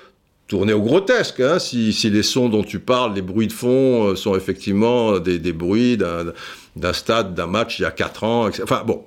[0.48, 4.16] tourner au grotesque, hein, si, les sons dont tu parles, les bruits de fond, euh,
[4.16, 8.64] sont effectivement des, des bruits d'un stade, d'un match il y a 4 ans, etc.
[8.64, 9.04] Enfin bon,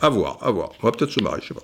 [0.00, 0.70] à voir, à voir.
[0.82, 1.62] On va peut-être se marier, je sais pas.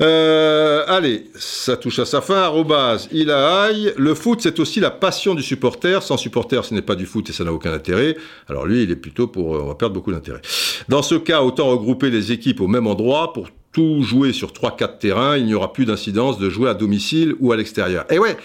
[0.00, 2.36] Euh, allez, ça touche à sa fin.
[2.36, 3.92] Arrobase, il a aille.
[3.96, 6.02] Le foot, c'est aussi la passion du supporter.
[6.02, 8.16] Sans supporter, ce n'est pas du foot et ça n'a aucun intérêt.
[8.48, 9.56] Alors lui, il est plutôt pour...
[9.56, 10.40] Euh, on va perdre beaucoup d'intérêt.
[10.88, 14.98] Dans ce cas, autant regrouper les équipes au même endroit pour tout jouer sur 3-4
[14.98, 18.04] terrains, il n'y aura plus d'incidence de jouer à domicile ou à l'extérieur.
[18.10, 18.36] Et ouais,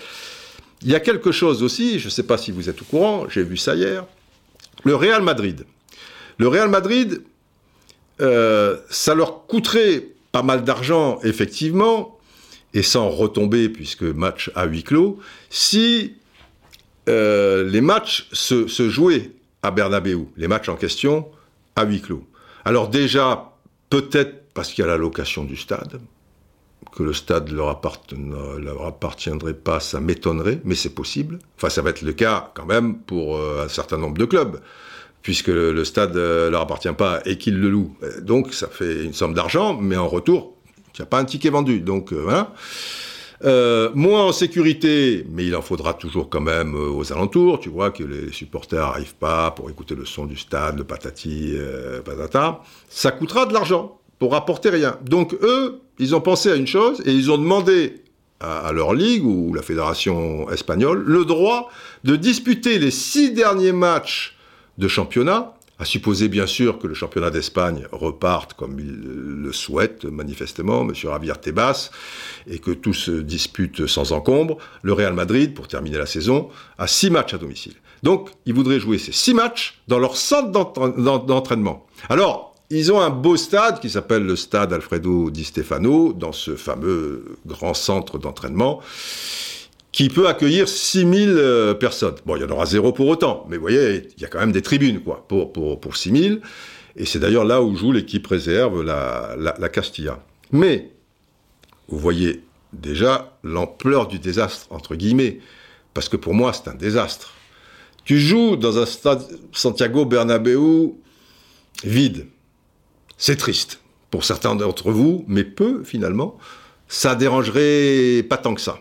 [0.82, 3.26] il y a quelque chose aussi, je ne sais pas si vous êtes au courant,
[3.30, 4.06] j'ai vu ça hier,
[4.84, 5.66] le Real Madrid.
[6.38, 7.24] Le Real Madrid,
[8.22, 12.20] euh, ça leur coûterait pas mal d'argent, effectivement,
[12.74, 15.20] et sans retomber, puisque match à huis clos,
[15.50, 16.14] si
[17.10, 19.32] euh, les matchs se, se jouaient
[19.64, 21.28] à Bernabeu, les matchs en question,
[21.76, 22.28] à huis clos.
[22.64, 23.54] Alors déjà,
[23.90, 26.00] peut-être parce qu'il y a la location du stade,
[26.96, 27.82] que le stade leur,
[28.58, 31.40] leur appartiendrait pas, ça m'étonnerait, mais c'est possible.
[31.58, 34.62] Enfin, ça va être le cas quand même pour euh, un certain nombre de clubs,
[35.22, 37.96] puisque le, stade euh, leur appartient pas et qu'ils le louent.
[38.22, 40.56] Donc, ça fait une somme d'argent, mais en retour,
[40.94, 41.82] il n'y a pas un ticket vendu.
[41.82, 42.54] Donc, euh, voilà.
[43.94, 47.60] moins en sécurité, mais il en faudra toujours quand même aux alentours.
[47.60, 51.58] Tu vois que les supporters n'arrivent pas pour écouter le son du stade, le patati,
[52.06, 52.62] patata.
[52.88, 54.98] Ça coûtera de l'argent pour rapporter rien.
[55.04, 58.02] Donc eux, ils ont pensé à une chose et ils ont demandé
[58.40, 61.70] à, leur ligue ou la fédération espagnole le droit
[62.04, 64.36] de disputer les six derniers matchs
[64.78, 70.06] de championnat, à supposer bien sûr que le championnat d'Espagne reparte comme il le souhaite
[70.06, 70.94] manifestement, M.
[70.94, 71.92] Javier Tebas,
[72.48, 76.88] et que tout se dispute sans encombre, le Real Madrid, pour terminer la saison, a
[76.88, 77.74] six matchs à domicile.
[78.04, 81.86] Donc, ils voudraient jouer ces six matchs dans leur centre d'entraînement.
[82.10, 86.56] Alors, ils ont un beau stade qui s'appelle le stade Alfredo Di Stefano, dans ce
[86.56, 88.82] fameux grand centre d'entraînement,
[89.92, 92.16] qui peut accueillir 6000 euh, personnes.
[92.26, 94.40] Bon, il y en aura zéro pour autant, mais vous voyez, il y a quand
[94.40, 96.42] même des tribunes, quoi, pour, pour, pour 6000.
[96.98, 100.20] Et c'est d'ailleurs là où joue l'équipe réserve, la, la Castilla.
[100.52, 100.92] Mais,
[101.88, 102.44] vous voyez
[102.74, 105.40] déjà l'ampleur du désastre, entre guillemets,
[105.94, 107.34] parce que pour moi, c'est un désastre.
[108.04, 110.94] Tu joues dans un stade Santiago Bernabéu
[111.84, 112.28] vide.
[113.18, 113.80] C'est triste
[114.12, 116.38] pour certains d'entre vous, mais peu finalement.
[116.88, 118.80] Ça dérangerait pas tant que ça.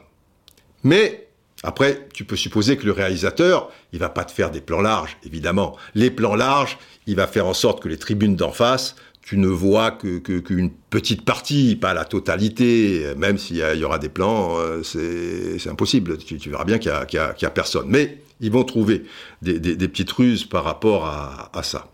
[0.82, 1.28] Mais
[1.62, 5.16] après, tu peux supposer que le réalisateur, il va pas te faire des plans larges,
[5.24, 5.76] évidemment.
[5.94, 9.48] Les plans larges, il va faire en sorte que les tribunes d'en face, tu ne
[9.48, 13.14] vois que qu'une petite partie, pas la totalité.
[13.16, 16.18] Même s'il y, aura des plans, euh, c'est impossible.
[16.18, 17.86] Tu, verras bien qu'il n'y a, personne.
[17.88, 19.04] Mais ils vont trouver
[19.40, 21.88] des, petites ruses par rapport à, à ça.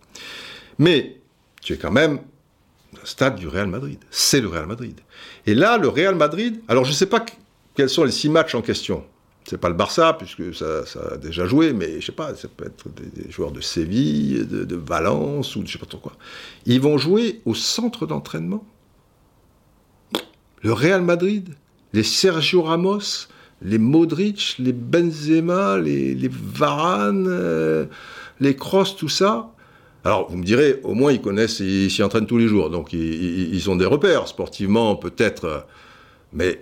[0.80, 1.20] Mais
[1.62, 2.18] tu es quand même
[3.04, 3.98] stade du Real Madrid.
[4.10, 4.98] C'est le Real Madrid.
[5.46, 7.24] Et là, le Real Madrid, alors je ne sais pas
[7.74, 9.04] quels sont les six matchs en question.
[9.44, 10.82] C'est pas le Barça, puisque ça,
[11.12, 14.76] a déjà joué, mais je sais pas, ça peut être des, joueurs de Séville, de,
[14.76, 16.12] Valence, ou de je sais pas trop quoi.
[16.66, 18.64] Ils vont jouer au centre d'entraînement.
[20.62, 21.54] Le Real Madrid,
[21.94, 23.26] les Sergio Ramos,
[23.62, 27.86] les Modric, les Benzema, les, les Varane, euh,
[28.40, 29.52] les Kroos, tout ça,
[30.04, 32.70] alors, vous me direz, au moins, ils connaissent, ils s'y entraînent tous les jours.
[32.70, 35.44] Donc, ils, ont des repères, sportivement, peut-être.
[35.44, 35.58] Euh,
[36.32, 36.60] mais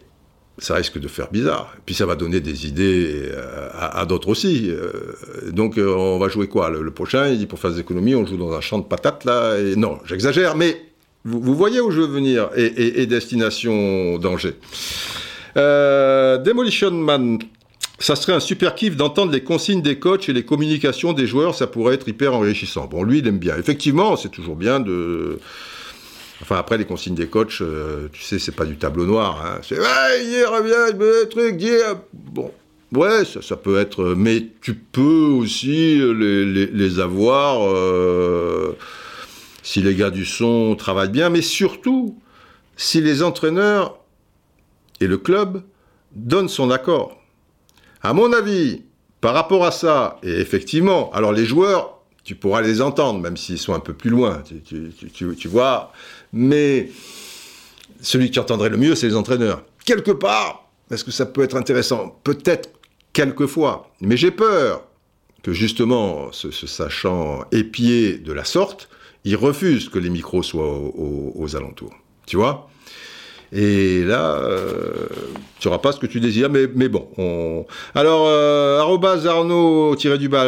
[0.58, 1.72] ça risque de faire bizarre.
[1.86, 4.70] Puis, ça va donner des idées euh, à, d'autres aussi.
[4.70, 6.68] Euh, donc, on va jouer quoi?
[6.68, 9.24] Le, prochain, il dit, pour faire des économies, on joue dans un champ de patates,
[9.24, 9.56] là.
[9.76, 10.76] Non, j'exagère, mais
[11.24, 12.50] vous, voyez où je veux venir.
[12.56, 14.54] Et, et destination danger.
[15.54, 17.38] Demolition Man
[17.98, 21.54] ça serait un super kiff d'entendre les consignes des coachs et les communications des joueurs,
[21.54, 22.86] ça pourrait être hyper enrichissant.
[22.86, 23.56] Bon, lui, il aime bien.
[23.56, 25.38] Effectivement, c'est toujours bien de...
[26.40, 29.44] Enfin, après, les consignes des coachs, euh, tu sais, c'est pas du tableau noir.
[29.44, 29.58] Hein.
[29.62, 31.72] C'est, ouais, me truc, dit...
[32.12, 32.52] Bon,
[32.92, 34.14] ouais, ça, peut être...
[34.16, 38.76] Mais tu peux aussi les, avoir euh,
[39.64, 42.16] si les gars du son travaillent bien, mais surtout
[42.76, 43.98] si les entraîneurs
[45.00, 45.64] et le club
[46.14, 47.17] donnent son accord.
[48.02, 48.82] À mon avis,
[49.20, 53.58] par rapport à ça, et effectivement, alors les joueurs, tu pourras les entendre, même s'ils
[53.58, 55.92] sont un peu plus loin, tu, vois,
[56.32, 56.90] mais
[58.00, 59.62] celui qui entendrait le mieux, c'est les entraîneurs.
[59.84, 62.20] Quelque part, est-ce que ça peut être intéressant?
[62.24, 62.70] Peut-être
[63.12, 64.84] quelquefois, mais j'ai peur
[65.42, 68.88] que justement, se, sachant épier de la sorte,
[69.24, 71.94] ils refusent que les micros soient aux alentours.
[72.26, 72.67] Tu vois?
[73.52, 75.06] Et là, euh,
[75.58, 77.08] tu n'auras pas ce que tu désires, mais, mais bon.
[77.16, 77.64] On...
[77.94, 80.46] Alors, euh, Arnaud-du-bas,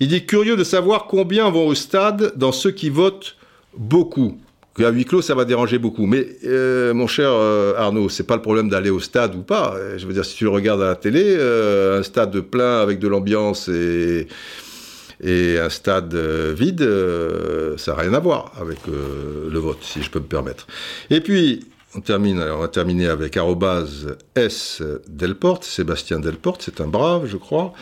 [0.00, 3.36] il dit curieux de savoir combien vont au stade dans ceux qui votent
[3.76, 4.38] beaucoup.
[4.78, 6.04] À huis clos, ça va déranger beaucoup.
[6.04, 9.74] Mais euh, mon cher euh, Arnaud, c'est pas le problème d'aller au stade ou pas.
[9.96, 13.08] Je veux dire, si tu le regardes à la télé, un stade plein avec de
[13.08, 14.26] l'ambiance et
[15.22, 19.82] et un stade euh, vide, euh, ça n'a rien à voir avec euh, le vote,
[19.82, 20.66] si je peux me permettre.
[21.10, 23.38] Et puis, on, termine, on va terminer avec
[24.34, 27.72] S Delporte, Sébastien Delporte, c'est un brave, je crois.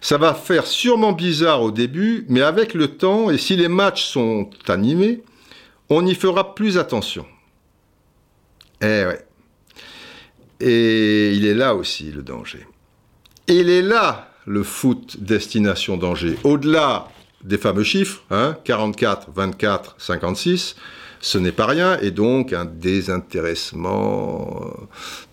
[0.00, 4.04] Ça va faire sûrement bizarre au début, mais avec le temps, et si les matchs
[4.04, 5.22] sont animés,
[5.90, 7.26] on y fera plus attention.
[8.80, 9.26] Eh ouais.
[10.60, 12.66] Et il est là aussi le danger.
[13.46, 17.08] Il est là le foot destination danger, au-delà
[17.44, 18.22] des fameux chiffres,
[18.64, 20.76] 44, 24, 56,
[21.20, 24.72] ce n'est pas rien, et donc un désintéressement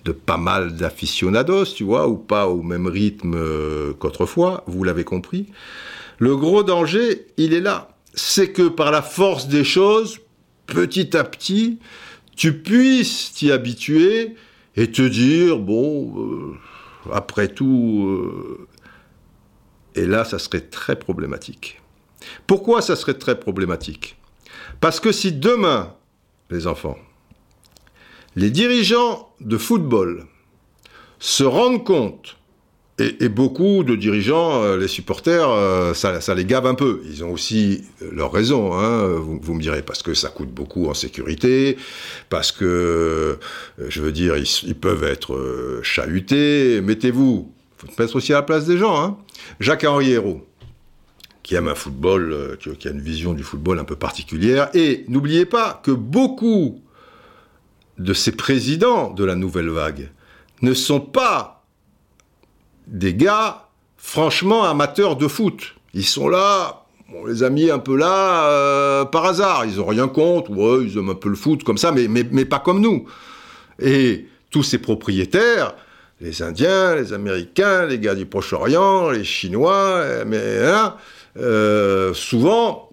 [0.03, 5.05] de pas mal d'aficionados, tu vois, ou pas au même rythme euh, qu'autrefois, vous l'avez
[5.05, 5.47] compris.
[6.19, 7.89] Le gros danger, il est là.
[8.13, 10.19] C'est que par la force des choses,
[10.65, 11.79] petit à petit,
[12.35, 14.35] tu puisses t'y habituer
[14.75, 16.53] et te dire, bon, euh,
[17.13, 18.67] après tout, euh,
[19.97, 21.81] et là, ça serait très problématique.
[22.45, 24.17] Pourquoi ça serait très problématique?
[24.79, 25.93] Parce que si demain,
[26.49, 26.97] les enfants,
[28.35, 30.25] les dirigeants de football
[31.19, 32.37] se rendent compte
[32.99, 37.01] et, beaucoup de dirigeants, euh, les supporters, euh, ça, les gave un peu.
[37.05, 40.95] Ils ont aussi leur raison, hein, vous, me direz, parce que ça coûte beaucoup en
[40.95, 41.77] sécurité,
[42.29, 43.37] parce que,
[43.87, 46.81] je veux dire, ils, peuvent être chahutés.
[46.81, 49.01] Mettez-vous, faut mettre aussi à la place des gens.
[49.01, 49.17] Hein.
[49.59, 50.45] Jacques-Henri Hérault,
[51.43, 54.69] qui aime un football, qui a une vision du football un peu particulière.
[54.73, 56.81] Et n'oubliez pas que beaucoup
[57.97, 60.09] de ces présidents de la nouvelle vague
[60.61, 61.65] ne sont pas
[62.87, 63.67] des gars
[63.97, 65.75] franchement amateurs de foot.
[65.93, 69.65] Ils sont là, on les a mis un peu là euh, par hasard.
[69.65, 72.59] Ils ont rien contre, ouais, ils aiment un peu le foot comme ça, mais pas
[72.59, 73.05] comme nous.
[73.79, 75.75] Et tous ces propriétaires,
[76.21, 80.95] les Indiens, les Américains, les gars du Proche-Orient, les Chinois, mais hein,
[81.39, 82.89] euh, souvent,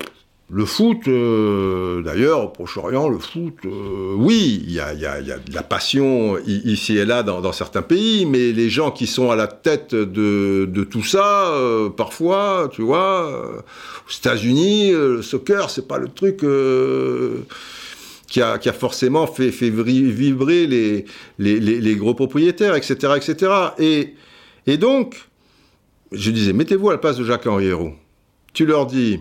[0.51, 5.62] le foot, euh, d'ailleurs, au Proche-Orient, le foot, euh, oui, il y a, de la
[5.62, 9.95] passion ici et là dans, certains pays, mais les gens qui sont à la tête
[9.95, 11.51] de, tout ça,
[11.97, 13.64] parfois, tu vois,
[14.07, 16.45] aux États-Unis, le soccer, c'est pas le truc
[18.35, 20.66] qui a, forcément fait, vibrer
[21.39, 23.53] les, gros propriétaires, etc., etc.
[24.66, 25.28] Et, donc,
[26.11, 27.70] je disais, mettez-vous à la place de Jacques-Henri
[28.53, 29.20] tu leur dis,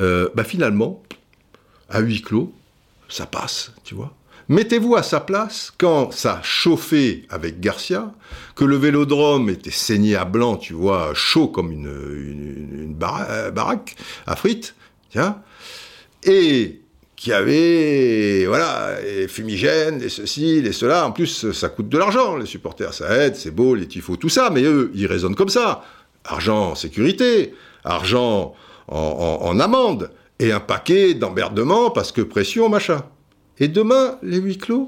[0.00, 1.02] euh, bah finalement,
[1.88, 2.52] à huis clos,
[3.08, 4.14] ça passe, tu vois.
[4.48, 8.12] Mettez-vous à sa place quand ça chauffait avec Garcia,
[8.54, 13.96] que le vélodrome était saigné à blanc, tu vois, chaud comme une, baraque
[14.26, 14.74] à frites,
[15.10, 15.40] tiens,
[16.24, 16.80] et
[17.20, 21.06] qui avait, voilà, les fumigènes, les ceci, les cela.
[21.06, 24.30] En plus, ça coûte de l'argent, les supporters, ça aide, c'est beau, les tifos, tout
[24.30, 25.84] ça, mais eux, ils raisonnent comme ça.
[26.24, 27.52] Argent, sécurité,
[27.84, 28.54] argent
[28.88, 33.02] en, amende et un paquet d'emmerdements parce que pression, machin.
[33.58, 34.86] Et demain, les huis clos,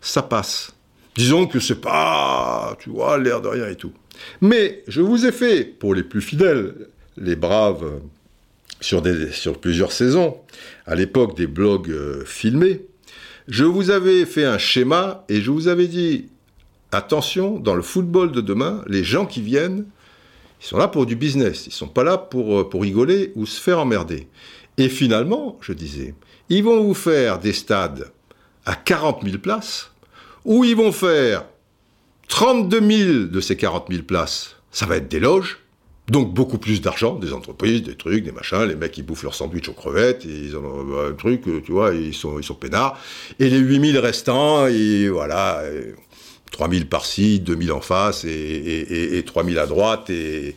[0.00, 0.72] ça passe.
[1.16, 3.92] Disons que c'est pas, tu vois, l'air de rien et tout.
[4.40, 6.86] Mais je vous ai fait, pour les plus fidèles,
[7.16, 8.02] les braves,
[8.80, 9.02] sur,
[9.60, 10.38] plusieurs saisons,
[10.86, 12.86] à l'époque des blogs euh, filmés,
[13.48, 16.28] je vous avais fait un schéma et je vous avais dit,
[16.92, 19.86] attention, dans le football de demain, les gens qui viennent,
[20.60, 23.46] ils sont là pour du business, ils sont pas là pour, euh, pour rigoler ou
[23.46, 24.28] se faire emmerder.
[24.78, 26.14] Et finalement, je disais,
[26.48, 28.10] ils vont vous faire des stades
[28.64, 29.92] à 40 000 places,
[30.44, 31.44] ou ils vont faire
[32.28, 35.58] 32 000 de ces 40 000 places, ça va être des loges,
[36.08, 39.34] donc beaucoup plus d'argent, des entreprises, des trucs, des machins, les mecs ils bouffent leur
[39.34, 42.54] sandwich aux crevettes, et ils ont euh, un truc, tu vois, ils sont, ils sont
[42.54, 42.98] peinards.
[43.40, 45.62] Et les 8000 restants, et voilà,
[46.52, 50.54] 3000 par-ci, 2000 en face, et, et, et, 3000 à droite, et,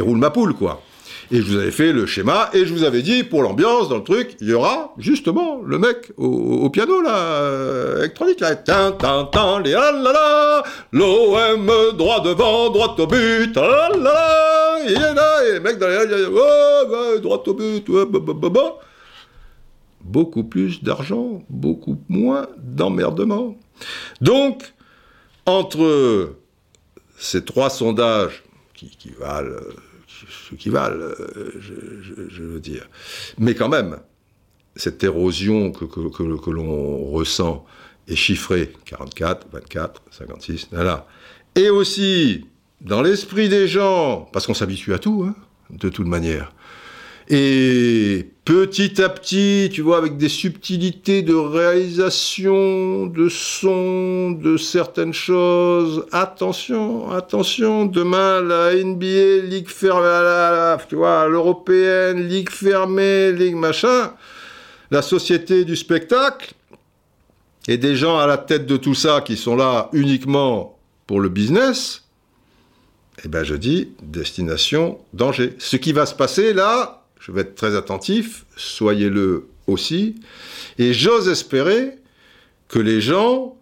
[0.00, 0.82] roule ma poule, quoi.
[1.30, 3.96] Et je vous avais fait le schéma, et je vous avais dit, pour l'ambiance, dans
[3.96, 8.92] le truc, il y aura, justement, le mec au, piano, là, euh, électronique, là, tin,
[8.92, 10.62] tin, tin, les ah là là,
[10.92, 15.78] l'OM droit devant, droit au but, ah là là, il est là, et les mecs
[15.78, 18.78] dans les, oh, droit au but, bah, bah, bah, bah,
[20.02, 23.56] Beaucoup plus d'argent, beaucoup moins d'emmerdement.
[24.20, 24.72] Donc,
[25.46, 26.34] entre
[27.18, 28.44] ces trois sondages
[28.74, 29.56] qui, valent
[30.48, 31.14] ce qui valent,
[31.58, 32.88] je, veux dire,
[33.38, 33.98] mais quand même,
[34.76, 37.64] cette érosion que, que, l'on ressent
[38.08, 38.72] est chiffrée.
[38.84, 41.06] 44, 24, 56, là,
[41.54, 42.46] Et aussi,
[42.80, 45.34] dans l'esprit des gens, parce qu'on s'habitue à tout, hein,
[45.70, 46.52] de toute manière,
[47.28, 55.12] et petit à petit, tu vois, avec des subtilités de réalisation, de son, de certaines
[55.12, 64.12] choses, attention, attention, demain la NBA, Ligue fermée, tu vois, l'européenne, Ligue fermée, Ligue machin,
[64.92, 66.54] la société du spectacle,
[67.68, 71.28] et des gens à la tête de tout ça qui sont là uniquement pour le
[71.28, 72.04] business,
[73.24, 75.56] eh ben je dis destination danger.
[75.58, 80.14] Ce qui va se passer là, je vais être très attentif, soyez-le aussi.
[80.78, 81.96] Et j'ose espérer
[82.68, 83.56] que les gens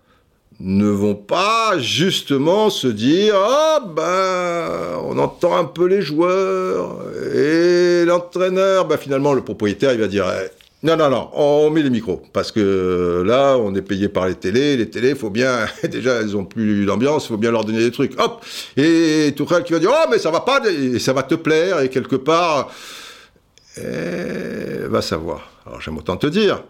[0.61, 7.01] ne vont pas justement se dire ah ben on entend un peu les joueurs
[7.35, 10.51] et l'entraîneur ben finalement le propriétaire il va dire eh,
[10.87, 14.37] non non non on met les micros parce que là on est payé par les
[14.37, 17.91] télés les télés faut bien déjà elles ont plus d'ambiance faut bien leur donner des
[17.91, 18.45] trucs hop
[18.77, 21.81] et Tourelle qui va dire oh mais ça va pas et ça va te plaire
[21.81, 22.71] et quelque part
[23.77, 25.51] et va savoir.
[25.66, 26.64] Alors j'aime autant te dire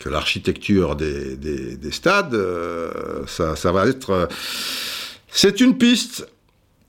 [0.00, 4.10] que l'architecture des, stades, euh, ça, va être...
[4.10, 4.26] Euh,
[5.28, 6.26] c'est une piste,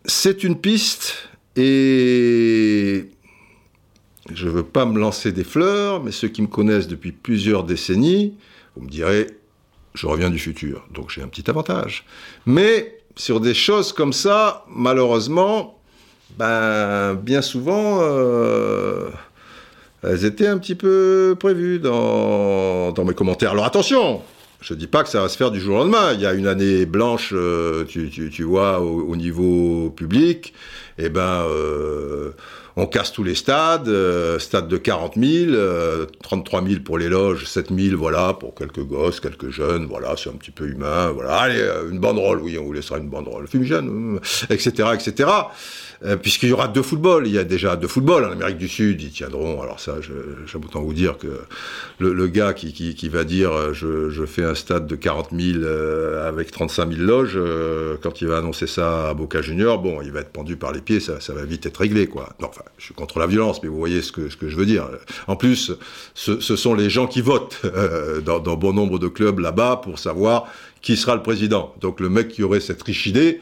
[0.06, 3.10] c'est une piste, et
[4.34, 7.66] je ne veux pas me lancer des fleurs, mais ceux qui me connaissent depuis plusieurs
[7.66, 8.34] décennies,
[8.76, 9.28] vous me direz,
[9.94, 12.06] je reviens du futur, donc j'ai un petit avantage.
[12.46, 15.81] Mais sur des choses comme ça, malheureusement,
[16.38, 19.10] ben, bien souvent, euh,
[20.04, 23.52] elles étaient un petit peu prévues dans, dans mes commentaires.
[23.52, 24.22] Alors attention,
[24.62, 26.14] je dis pas que ça va se faire du jour au lendemain.
[26.14, 30.54] Il y a une année blanche, euh, tu, tu, vois, au, au, niveau public.
[30.98, 32.32] Eh ben, euh,
[32.76, 33.90] on casse tous les stades.
[34.40, 35.56] Stade de 40 000,
[36.24, 39.86] 33 000 pour les loges, 7 000, voilà, pour quelques gosses, quelques jeunes.
[39.86, 41.12] Voilà, c'est un petit peu humain.
[41.12, 43.48] Voilà, allez, une banderole, oui, on vous laissera une banderole.
[43.48, 44.20] Fumigène,
[44.50, 45.30] etc., etc.
[46.04, 47.28] Euh, puisqu'il y aura deux footballs.
[47.28, 49.02] Il y a déjà deux footballs en Amérique du Sud.
[49.02, 49.62] Ils tiendront.
[49.62, 51.42] Alors ça, j'aime autant vous dire que
[52.00, 54.96] le, le gars qui, qui, qui, va dire euh, je, je, fais un stade de
[54.96, 57.40] 40 000 euh, avec 35 000 loges,
[58.02, 60.82] quand il va annoncer ça à Boca Junior, bon, il va être pendu par les
[60.82, 61.00] pieds.
[61.00, 62.30] Ça, ça va vite être réglé, quoi.
[62.40, 64.56] Non, enfin, je suis contre la violence, mais vous voyez ce que, ce que je
[64.56, 64.90] veux dire.
[65.28, 65.72] En plus,
[66.16, 67.62] ce, ce sont les gens qui votent
[68.26, 70.48] dans, dans bon nombre de clubs là-bas pour savoir
[70.82, 71.76] qui sera le président.
[71.80, 73.40] Donc le mec qui aurait cette riche idée,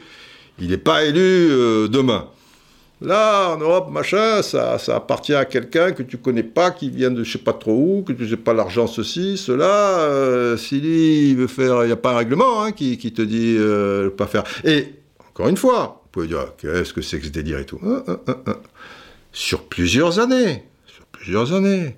[0.60, 2.28] il n'est pas élu euh, demain.
[3.02, 7.24] Là, en Europe, machin, ça, appartient à quelqu'un que tu connais pas, qui vient de
[7.24, 10.00] je sais pas trop où, que tu sais pas l'argent, ceci, cela.
[10.00, 14.26] Euh, veut faire, il n'y a pas un règlement hein, qui, te dit euh, pas
[14.26, 14.44] faire.
[14.64, 14.94] Et,
[15.30, 18.04] encore une fois, vous pouvez dire, qu'est-ce que c'est que ce délire et tout hein,
[18.06, 18.56] hein,
[19.32, 20.64] Sur plusieurs années.
[20.86, 21.96] Sur plusieurs années.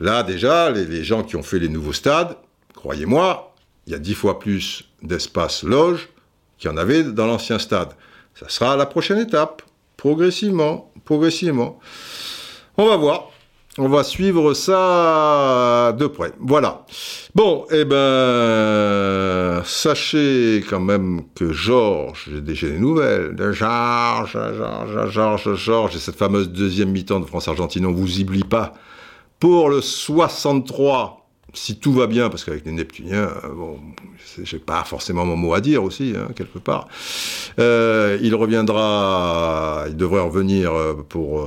[0.00, 2.34] Là, déjà, les, les gens qui ont fait les nouveaux stades,
[2.74, 3.54] croyez-moi,
[3.86, 6.08] il y a dix fois plus d'espace loge
[6.56, 7.90] qu'il y en avait dans l'ancien stade.
[8.34, 9.62] Ça sera la prochaine étape
[10.04, 11.78] progressivement, progressivement.
[12.76, 13.30] On va voir.
[13.78, 16.32] On va suivre ça de près.
[16.38, 16.84] Voilà.
[17.34, 25.10] Bon, eh ben, sachez quand même que Georges, j'ai déjà des nouvelles de Georges, Georges,
[25.10, 28.74] Georges, Georges, et cette fameuse deuxième mi-temps de France-Argentine, on vous oublie pas.
[29.40, 31.23] Pour le 63,
[31.54, 33.78] si tout va bien, parce qu'avec les Neptuniens, euh, bon,
[34.42, 36.88] j'ai pas forcément mon mot à dire aussi, hein, quelque part.
[37.58, 41.46] Euh, il reviendra, il devrait revenir euh, pour,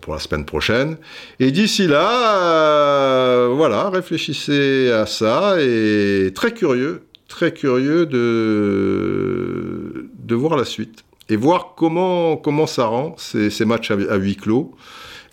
[0.00, 0.96] pour la semaine prochaine.
[1.40, 10.56] Et d'ici là, voilà, réfléchissez à ça et très curieux, très curieux de, de voir
[10.56, 14.74] la suite et voir comment, comment ça rend ces, matchs à, huis clos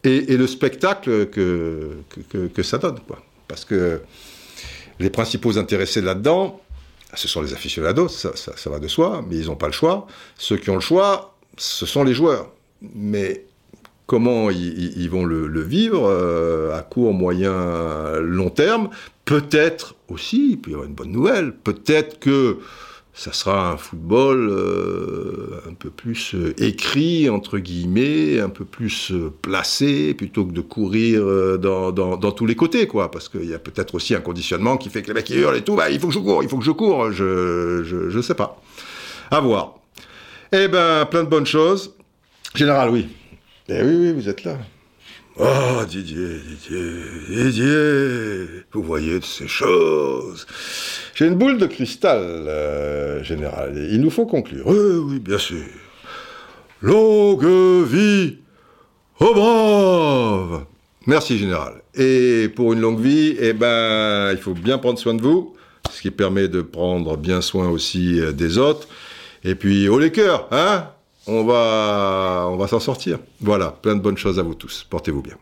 [0.04, 1.92] et, et le spectacle que,
[2.30, 3.20] que, que ça donne, quoi
[3.54, 4.02] parce que
[4.98, 6.60] les principaux intéressés là-dedans,
[7.14, 10.08] ce sont les aficionados, ça, ça, va de soi, mais ils n'ont pas le choix.
[10.40, 12.50] Ceux qui ont le choix, ce sont les joueurs.
[12.96, 13.46] Mais
[14.08, 18.90] comment ils, vont le, le vivre euh, à court, moyen, long terme?
[19.24, 22.58] Peut-être aussi, il peut y avoir une bonne nouvelle, peut-être que
[23.16, 29.12] ça sera un football euh, un peu plus euh, écrit, entre guillemets, un peu plus
[29.12, 31.24] euh, placé, plutôt que de courir
[31.60, 33.12] dans, dans, dans, tous les côtés, quoi.
[33.12, 35.62] Parce qu'il y a peut-être aussi un conditionnement qui fait que les mecs hurlent et
[35.62, 38.22] tout, bah, il faut que je cours, il faut que je cours, je, je, je
[38.22, 38.60] sais pas.
[39.30, 39.76] À voir.
[40.52, 41.94] Eh ben, plein de bonnes choses.
[42.56, 43.08] Général, oui.
[43.70, 44.58] Eh oui, oui, vous êtes là.
[45.40, 46.94] Oh, Didier, Didier,
[47.28, 50.46] Didier, vous voyez de ces choses.
[51.16, 53.76] J'ai une boule de cristal, euh, général.
[53.92, 54.68] Il nous faut conclure.
[54.68, 54.78] Oui,
[55.08, 55.66] oui, bien sûr.
[56.82, 57.46] Longue
[57.88, 58.38] vie
[59.20, 60.66] au brave
[61.08, 61.82] Merci, général.
[61.96, 65.56] Et pour une longue vie, eh ben, il faut bien prendre soin de vous,
[65.92, 68.88] ce qui permet de prendre bien soin aussi euh, des autres.
[69.44, 70.90] Et puis, au les cœurs, hein?
[71.28, 73.20] On va, on va s'en sortir.
[73.42, 74.86] Voilà, plein de bonnes choses à vous tous.
[74.90, 75.36] Portez-vous bien.